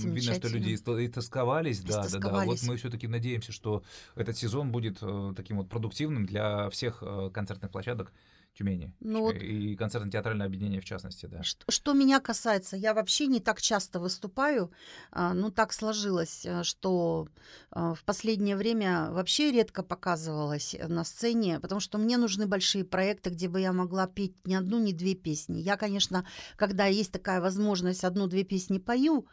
видно, 0.09 0.35
что 0.35 0.49
люди 0.49 0.75
истосковались. 0.75 1.83
Да, 1.83 2.07
да, 2.07 2.19
да. 2.19 2.45
Вот 2.45 2.63
мы 2.63 2.77
все-таки 2.77 3.09
надеемся, 3.09 3.51
что 3.51 3.83
этот 4.15 4.37
сезон 4.37 4.71
будет 4.71 4.99
э, 5.03 5.33
таким 5.37 5.59
вот 5.59 5.69
продуктивным 5.69 6.27
для 6.27 6.71
всех 6.71 7.03
э, 7.03 7.31
концертных 7.33 7.73
площадок 7.73 8.13
Тюмени. 8.55 8.93
Ну, 9.01 9.31
и 9.31 9.75
концертно-театральное 9.77 10.47
объединение 10.47 10.83
в 10.83 10.85
частности, 10.85 11.25
да. 11.25 11.43
Что, 11.43 11.71
что 11.71 11.95
меня 11.95 12.21
касается, 12.21 12.77
я 12.77 12.93
вообще 12.93 13.27
не 13.27 13.41
так 13.41 13.63
часто 13.63 13.99
выступаю. 13.99 14.71
А, 15.11 15.33
ну, 15.33 15.51
так 15.51 15.73
сложилось, 15.73 16.45
э, 16.45 16.63
что 16.63 17.29
а, 17.71 17.95
в 17.95 18.05
последнее 18.05 18.57
время 18.57 19.11
вообще 19.11 19.53
редко 19.53 19.83
показывалась 19.83 20.77
на 20.87 21.03
сцене, 21.05 21.61
потому 21.61 21.81
что 21.81 21.97
мне 21.97 22.19
нужны 22.19 22.47
большие 22.47 22.85
проекты, 22.85 23.31
где 23.31 23.49
бы 23.49 23.59
я 23.59 23.73
могла 23.73 24.07
петь 24.07 24.35
ни 24.47 24.53
одну, 24.53 24.79
ни 24.79 24.93
две 24.93 25.15
песни. 25.15 25.59
Я, 25.59 25.79
конечно, 25.79 26.27
когда 26.57 26.85
есть 26.85 27.13
такая 27.13 27.41
возможность, 27.41 28.05
одну-две 28.05 28.45
песни 28.45 28.77
пою, 28.77 29.27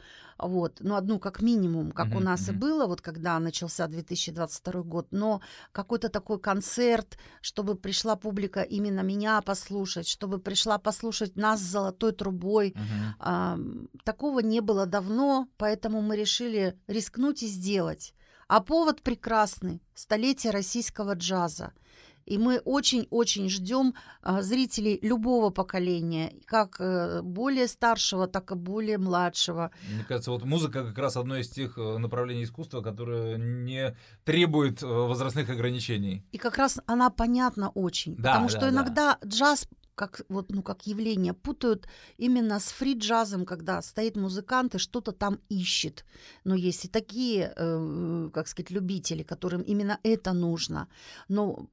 вот, 0.47 0.77
ну, 0.79 0.95
одну 0.95 1.19
как 1.19 1.41
минимум, 1.41 1.91
как 1.91 2.07
uh-huh, 2.07 2.17
у 2.17 2.19
нас 2.19 2.47
uh-huh. 2.47 2.53
и 2.53 2.57
было, 2.57 2.87
вот 2.87 3.01
когда 3.01 3.39
начался 3.39 3.87
2022 3.87 4.83
год, 4.83 5.07
но 5.11 5.41
какой-то 5.71 6.09
такой 6.09 6.39
концерт, 6.39 7.17
чтобы 7.41 7.75
пришла 7.75 8.15
публика 8.15 8.61
именно 8.61 9.01
меня 9.01 9.41
послушать, 9.41 10.07
чтобы 10.07 10.39
пришла 10.39 10.77
послушать 10.77 11.35
нас 11.35 11.59
с 11.59 11.71
золотой 11.71 12.13
трубой, 12.13 12.69
uh-huh. 12.69 13.13
а, 13.19 13.59
такого 14.03 14.39
не 14.39 14.61
было 14.61 14.85
давно, 14.85 15.47
поэтому 15.57 16.01
мы 16.01 16.15
решили 16.15 16.79
рискнуть 16.87 17.43
и 17.43 17.47
сделать. 17.47 18.13
А 18.47 18.61
повод 18.61 19.01
прекрасный– 19.03 19.83
столетие 19.93 20.51
российского 20.51 21.13
джаза– 21.13 21.73
и 22.29 22.37
мы 22.37 22.59
очень-очень 22.59 23.49
ждем 23.49 23.95
а, 24.21 24.41
зрителей 24.41 24.99
любого 25.01 25.49
поколения, 25.49 26.33
как 26.45 26.79
э, 26.79 27.21
более 27.21 27.67
старшего, 27.67 28.27
так 28.27 28.51
и 28.51 28.55
более 28.55 28.97
младшего. 28.97 29.71
Мне 29.93 30.03
кажется, 30.03 30.31
вот 30.31 30.45
музыка 30.45 30.85
как 30.85 30.97
раз 30.97 31.17
одно 31.17 31.37
из 31.37 31.49
тех 31.49 31.77
э, 31.77 31.97
направлений 31.97 32.43
искусства, 32.43 32.81
которое 32.81 33.37
не 33.37 33.95
требует 34.23 34.83
э, 34.83 34.85
возрастных 34.85 35.49
ограничений. 35.49 36.23
И 36.31 36.37
как 36.37 36.57
раз 36.57 36.79
она 36.85 37.09
понятна 37.09 37.69
очень, 37.69 38.15
да, 38.15 38.33
потому 38.33 38.49
да, 38.49 38.57
что 38.57 38.69
иногда 38.69 39.17
да. 39.21 39.27
джаз 39.27 39.67
как, 39.99 40.21
вот, 40.29 40.51
ну, 40.51 40.61
как 40.61 40.87
явление 40.87 41.33
путают 41.33 41.89
именно 42.17 42.59
с 42.59 42.71
фри-джазом, 42.71 43.45
когда 43.45 43.81
стоит 43.81 44.15
музыкант 44.15 44.75
и 44.75 44.77
что-то 44.77 45.11
там 45.11 45.39
ищет. 45.49 46.05
Но 46.45 46.55
есть 46.55 46.85
и 46.85 46.87
такие, 46.87 47.53
э, 47.53 48.29
как 48.33 48.47
сказать, 48.47 48.71
любители, 48.71 49.23
которым 49.23 49.61
именно 49.61 49.99
это 50.03 50.31
нужно. 50.31 50.87
Но 51.27 51.67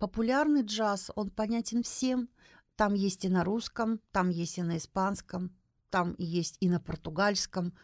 Популярный 0.00 0.62
джаз, 0.62 1.10
он 1.14 1.28
понятен 1.28 1.82
всем. 1.82 2.30
Там 2.74 2.94
есть 2.94 3.26
и 3.26 3.28
на 3.28 3.44
русском, 3.44 4.00
там 4.12 4.30
есть 4.30 4.56
и 4.56 4.62
на 4.62 4.78
испанском, 4.78 5.54
там 5.90 6.14
есть 6.16 6.56
и 6.60 6.70
на 6.70 6.80
португальском. 6.80 7.74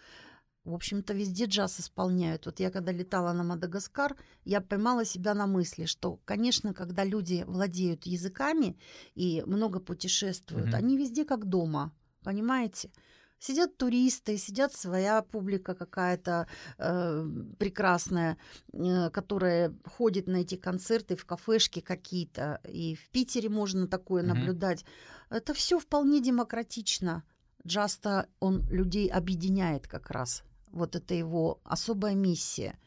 В 0.65 0.73
общем-то, 0.73 1.13
везде 1.13 1.45
джаз 1.45 1.79
исполняют. 1.79 2.47
Вот 2.47 2.59
я 2.59 2.71
когда 2.71 2.91
летала 2.91 3.35
на 3.35 3.45
Мадагаскар, 3.45 4.17
я 4.47 4.63
поймала 4.63 5.05
себя 5.05 5.35
на 5.35 5.47
мысли, 5.47 5.85
что, 5.85 6.17
конечно, 6.25 6.73
когда 6.73 7.05
люди 7.05 7.45
владеют 7.47 8.07
языками 8.07 8.79
и 9.15 9.43
много 9.47 9.79
путешествуют, 9.79 10.69
mm-hmm. 10.69 10.75
они 10.75 10.97
везде 10.97 11.27
как 11.27 11.45
дома, 11.45 11.93
понимаете? 12.25 12.91
Сидят 13.39 13.77
туристы, 13.77 14.39
сидят 14.39 14.73
своя 14.75 15.23
публика 15.23 15.75
какая-то 15.75 16.49
э, 16.79 17.27
прекрасная, 17.59 18.39
э, 18.73 19.11
которая 19.11 19.75
ходит 19.85 20.27
на 20.27 20.39
эти 20.39 20.57
концерты 20.57 21.17
в 21.17 21.27
кафешки 21.27 21.81
какие-то. 21.81 22.61
И 22.65 22.95
в 22.95 23.11
Питере 23.11 23.49
можно 23.49 23.87
такое 23.87 24.23
mm-hmm. 24.23 24.27
наблюдать. 24.27 24.85
Это 25.29 25.53
все 25.55 25.79
вполне 25.79 26.21
демократично. 26.21 27.25
Джаста 27.67 28.29
он 28.41 28.67
людей 28.71 29.09
объединяет 29.09 29.87
как 29.87 30.11
раз. 30.11 30.43
Вот 30.71 30.97
это 30.97 31.15
его 31.15 31.61
особая 31.65 32.15
миссия. 32.15 32.79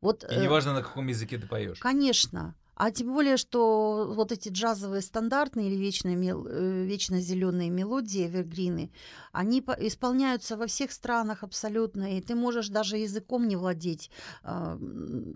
Вот, 0.00 0.24
И 0.30 0.36
неважно, 0.36 0.70
э, 0.70 0.74
на 0.74 0.82
каком 0.82 1.06
языке 1.06 1.38
ты 1.38 1.46
поешь. 1.46 1.78
Конечно. 1.78 2.54
А 2.76 2.90
тем 2.90 3.12
более, 3.12 3.36
что 3.36 4.12
вот 4.14 4.32
эти 4.32 4.48
джазовые 4.48 5.02
стандартные 5.02 5.68
или 5.68 5.76
вечно, 5.76 6.08
э, 6.08 6.84
вечно 6.84 7.20
зеленые 7.20 7.70
мелодии, 7.70 8.26
эвергрины, 8.26 8.90
они 9.32 9.60
исполняются 9.60 10.56
во 10.56 10.66
всех 10.66 10.92
странах 10.92 11.42
абсолютно, 11.42 12.16
и 12.16 12.20
ты 12.20 12.34
можешь 12.34 12.68
даже 12.68 12.96
языком 12.96 13.46
не 13.46 13.56
владеть, 13.56 14.10
э, 14.42 14.78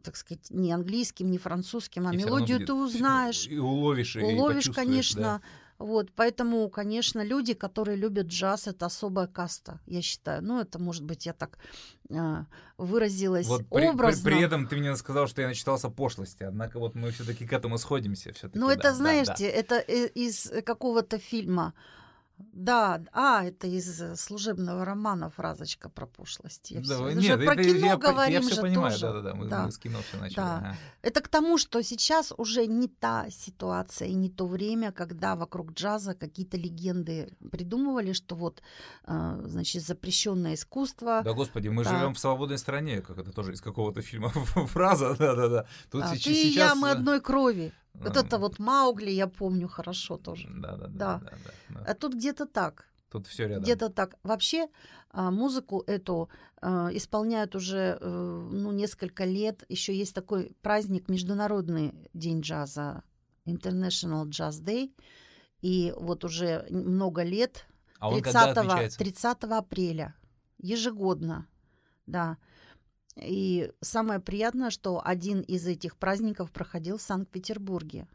так 0.03 0.17
сказать, 0.17 0.51
не 0.51 0.73
английским, 0.73 1.31
не 1.31 1.39
французским, 1.39 2.07
а 2.09 2.15
и 2.15 2.17
мелодию 2.17 2.67
ты 2.67 2.73
узнаешь. 2.73 3.47
И 3.47 3.59
уловишь, 3.59 4.17
уловишь, 4.17 4.69
и 4.69 4.73
конечно. 4.73 5.23
Да. 5.23 5.41
Вот, 5.79 6.11
поэтому, 6.17 6.69
конечно, 6.69 7.25
люди, 7.25 7.55
которые 7.55 7.97
любят 7.97 8.27
джаз, 8.27 8.67
это 8.67 8.87
особая 8.87 9.29
каста, 9.29 9.81
я 9.87 10.03
считаю. 10.03 10.43
Ну, 10.43 10.61
это, 10.61 10.81
может 10.81 11.05
быть, 11.05 11.27
я 11.27 11.33
так 11.33 11.59
э, 12.11 12.45
выразилась 12.79 13.47
вот 13.47 13.63
образно. 13.71 14.25
При, 14.25 14.31
при, 14.31 14.37
при 14.39 14.45
этом 14.45 14.67
ты 14.67 14.77
мне 14.77 14.97
сказал, 14.97 15.29
что 15.29 15.41
я 15.41 15.49
начитался 15.49 15.89
пошлости, 15.89 16.43
однако 16.43 16.81
вот 16.81 16.97
мы 16.97 17.13
все-таки 17.13 17.47
к 17.47 17.53
этому 17.53 17.79
сходимся. 17.79 18.33
Ну, 18.55 18.67
да, 18.67 18.73
это, 18.73 18.93
знаете, 18.93 19.33
да, 19.33 19.37
да. 19.39 19.47
это 19.47 19.75
э, 19.87 20.09
из 20.09 20.51
какого-то 20.65 21.19
фильма. 21.19 21.75
Да, 22.39 23.01
а, 23.13 23.45
это 23.45 23.67
из 23.67 24.01
э, 24.01 24.17
служебного 24.17 24.85
романа 24.85 25.31
фразочка 25.31 25.89
про 25.89 26.07
пошлость. 26.07 26.71
Я 26.71 26.81
да, 26.81 26.95
все, 26.95 27.11
нет, 27.13 27.45
про 27.45 27.57
кино 27.57 27.87
я, 27.87 27.97
говорим 27.97 28.35
я 28.35 28.41
все 28.41 28.55
же 28.55 28.63
понимаю, 28.63 28.93
тоже. 28.93 29.07
Да, 29.07 29.13
да, 29.13 29.21
да, 29.23 29.35
мы, 29.35 29.47
да. 29.47 29.65
мы 29.65 29.73
с 29.73 29.79
кино 29.79 29.99
все 30.09 30.19
начали. 30.19 30.37
Да. 30.37 30.57
Ага. 30.59 30.77
Это 31.03 31.21
к 31.21 31.29
тому, 31.29 31.59
что 31.59 31.83
сейчас 31.83 32.33
уже 32.37 32.67
не 32.67 32.89
та 32.89 33.29
ситуация 33.31 34.09
и 34.09 34.15
не 34.15 34.31
то 34.31 34.47
время, 34.47 34.93
когда 34.93 35.35
вокруг 35.35 35.73
джаза 35.73 36.15
какие-то 36.15 36.57
легенды 36.57 37.33
придумывали, 37.51 38.13
что 38.13 38.35
вот, 38.35 38.63
э, 39.05 39.41
значит, 39.45 39.83
запрещенное 39.83 40.55
искусство. 40.55 41.23
Да, 41.25 41.33
господи, 41.33 41.69
мы 41.69 41.85
да. 41.85 41.91
живем 41.91 42.15
в 42.15 42.19
свободной 42.19 42.59
стране, 42.59 43.01
как 43.01 43.19
это 43.19 43.33
тоже 43.33 43.53
из 43.53 43.61
какого-то 43.61 44.03
фильма 44.03 44.29
фраза, 44.69 45.17
да, 45.19 45.35
да, 45.35 45.49
да. 45.49 45.67
Тут 45.91 46.03
а, 46.05 46.15
сейчас, 46.15 46.35
ты 46.35 46.43
и 46.43 46.49
я, 46.49 46.75
мы 46.75 46.91
одной 46.91 47.21
крови. 47.21 47.73
Вот 48.01 48.17
это 48.17 48.39
вот 48.39 48.59
Маугли 48.59 49.11
я 49.11 49.27
помню 49.27 49.69
хорошо 49.69 50.17
тоже. 50.17 50.49
Да, 50.51 50.77
да, 50.77 50.87
да. 50.87 51.21
да. 51.21 51.23
да, 51.69 51.85
А 51.87 51.95
тут 51.95 52.15
где-то 52.15 52.47
так. 52.47 52.87
Тут 53.11 53.27
все 53.27 53.49
рядом. 53.49 53.63
Где-то 53.63 53.89
так. 53.89 54.17
Вообще 54.23 54.69
а, 55.11 55.31
музыку 55.31 55.83
эту 55.87 56.29
а, 56.61 56.91
исполняют 56.93 57.55
уже 57.55 57.99
э, 58.01 58.49
ну, 58.53 58.73
несколько 58.73 59.25
лет. 59.25 59.65
Еще 59.69 59.97
есть 59.97 60.15
такой 60.15 60.55
праздник, 60.63 61.09
Международный 61.09 61.95
день 62.13 62.41
джаза, 62.41 63.03
International 63.47 64.27
Jazz 64.27 64.63
Day. 64.63 64.93
И 65.63 65.93
вот 65.97 66.25
уже 66.25 66.67
много 66.71 67.23
лет, 67.23 67.67
а 67.99 68.13
30, 68.13 68.97
30 68.97 69.45
апреля, 69.45 70.15
ежегодно, 70.59 71.47
да. 72.07 72.37
И 73.23 73.73
самое 73.81 74.21
приятное, 74.21 74.71
что 74.71 75.01
один 75.05 75.41
из 75.41 75.67
этих 75.67 75.97
праздников 75.97 76.51
проходил 76.51 76.99
в 76.99 77.03
Санкт-Петербурге. 77.03 78.07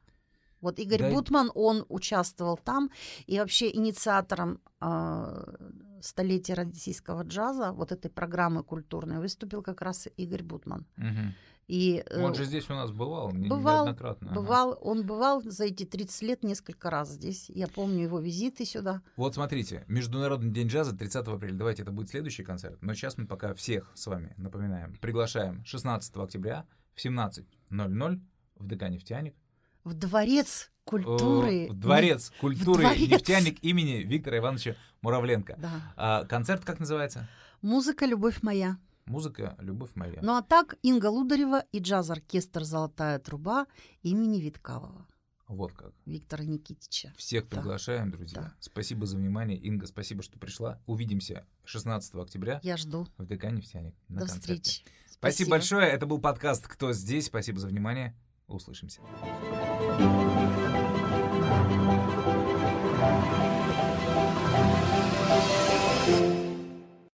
Вот 0.62 0.80
Игорь 0.80 1.02
да. 1.02 1.12
Бутман, 1.12 1.52
он 1.56 1.86
участвовал 1.90 2.58
там, 2.58 2.90
и 3.26 3.38
вообще 3.38 3.70
инициатором 3.70 4.62
э, 4.80 5.56
столетия 6.02 6.54
российского 6.54 7.24
джаза, 7.24 7.74
вот 7.74 7.92
этой 7.92 8.10
программы 8.10 8.64
культурной, 8.64 9.20
выступил 9.20 9.62
как 9.62 9.82
раз 9.82 10.08
Игорь 10.16 10.44
Бутман. 10.44 10.86
Угу. 10.98 11.34
И, 11.68 12.04
э, 12.06 12.22
он 12.22 12.36
же 12.36 12.44
здесь 12.44 12.70
у 12.70 12.74
нас 12.74 12.92
бывал, 12.92 13.32
бывал 13.32 13.86
неоднократно. 13.86 14.32
Бывал, 14.34 14.78
он 14.82 15.06
бывал 15.06 15.42
за 15.44 15.66
эти 15.66 15.86
30 15.86 16.22
лет 16.24 16.44
несколько 16.44 16.90
раз 16.90 17.12
здесь. 17.12 17.50
Я 17.50 17.68
помню 17.68 18.04
его 18.04 18.20
визиты 18.20 18.66
сюда. 18.66 19.02
Вот 19.16 19.36
смотрите, 19.36 19.86
Международный 19.88 20.52
день 20.52 20.68
джаза 20.68 20.96
30 20.96 21.28
апреля. 21.28 21.54
Давайте 21.54 21.84
это 21.84 21.92
будет 21.92 22.10
следующий 22.10 22.44
концерт. 22.44 22.78
Но 22.82 22.94
сейчас 22.94 23.18
мы 23.18 23.28
пока 23.28 23.54
всех 23.54 23.92
с 23.96 24.08
вами 24.08 24.34
напоминаем. 24.38 24.98
Приглашаем 25.02 25.64
16 25.64 26.16
октября 26.18 26.66
в 26.94 27.04
17.00 27.04 28.22
в 28.56 28.68
ДК 28.68 28.90
«Нефтяник». 28.90 29.36
В 29.84 29.94
дворец 29.94 30.72
культуры. 30.84 31.68
В 31.70 31.74
дворец 31.74 32.32
культуры 32.40 32.84
в 32.84 32.88
дворец. 32.88 33.10
«Нефтяник» 33.10 33.64
имени 33.64 34.04
Виктора 34.04 34.38
Ивановича 34.38 34.76
Муравленко. 35.02 35.56
Да. 35.58 35.94
А, 35.96 36.26
концерт 36.26 36.64
как 36.66 36.80
называется? 36.80 37.28
«Музыка, 37.62 38.06
любовь 38.06 38.42
моя». 38.42 38.78
Музыка— 39.06 39.56
любовь 39.60 39.92
моя. 39.96 40.20
Ну 40.22 40.34
а 40.36 40.42
так 40.42 40.76
Инга 40.82 41.08
Лударева 41.08 41.66
и 41.72 41.80
джаз-оркестр 41.80 42.64
«Золотая 42.64 43.20
труба» 43.20 43.68
имени 44.02 44.40
Виткалова 44.40 45.06
Вот 45.50 45.74
как. 45.74 45.92
Виктора 46.06 46.46
Никитича. 46.46 47.12
Всех 47.18 47.50
Да. 47.50 47.58
приглашаем, 47.58 48.12
друзья. 48.12 48.42
Да. 48.42 48.54
Спасибо 48.60 49.06
за 49.06 49.18
внимание. 49.18 49.58
Инга, 49.58 49.88
спасибо, 49.88 50.24
что 50.24 50.40
пришла. 50.40 50.82
Увидимся 50.86 51.46
16 51.66 52.16
октября 52.16 52.60
Я 52.64 52.78
жду. 52.78 53.08
в 53.18 53.26
ДК 53.26 53.46
«Нефтяник» 53.52 53.96
на 54.08 54.22
До 54.22 54.28
концерте. 54.28 54.62
встречи. 54.64 54.84
Спасибо 55.10 55.52
большое. 55.52 55.88
Это 55.88 56.06
был 56.06 56.20
подкаст 56.20 56.68
«Кто 56.68 56.94
здесь?». 56.94 57.26
Спасибо 57.28 57.60
за 57.60 57.68
внимание. 57.68 58.18
Услышимся. 58.48 59.02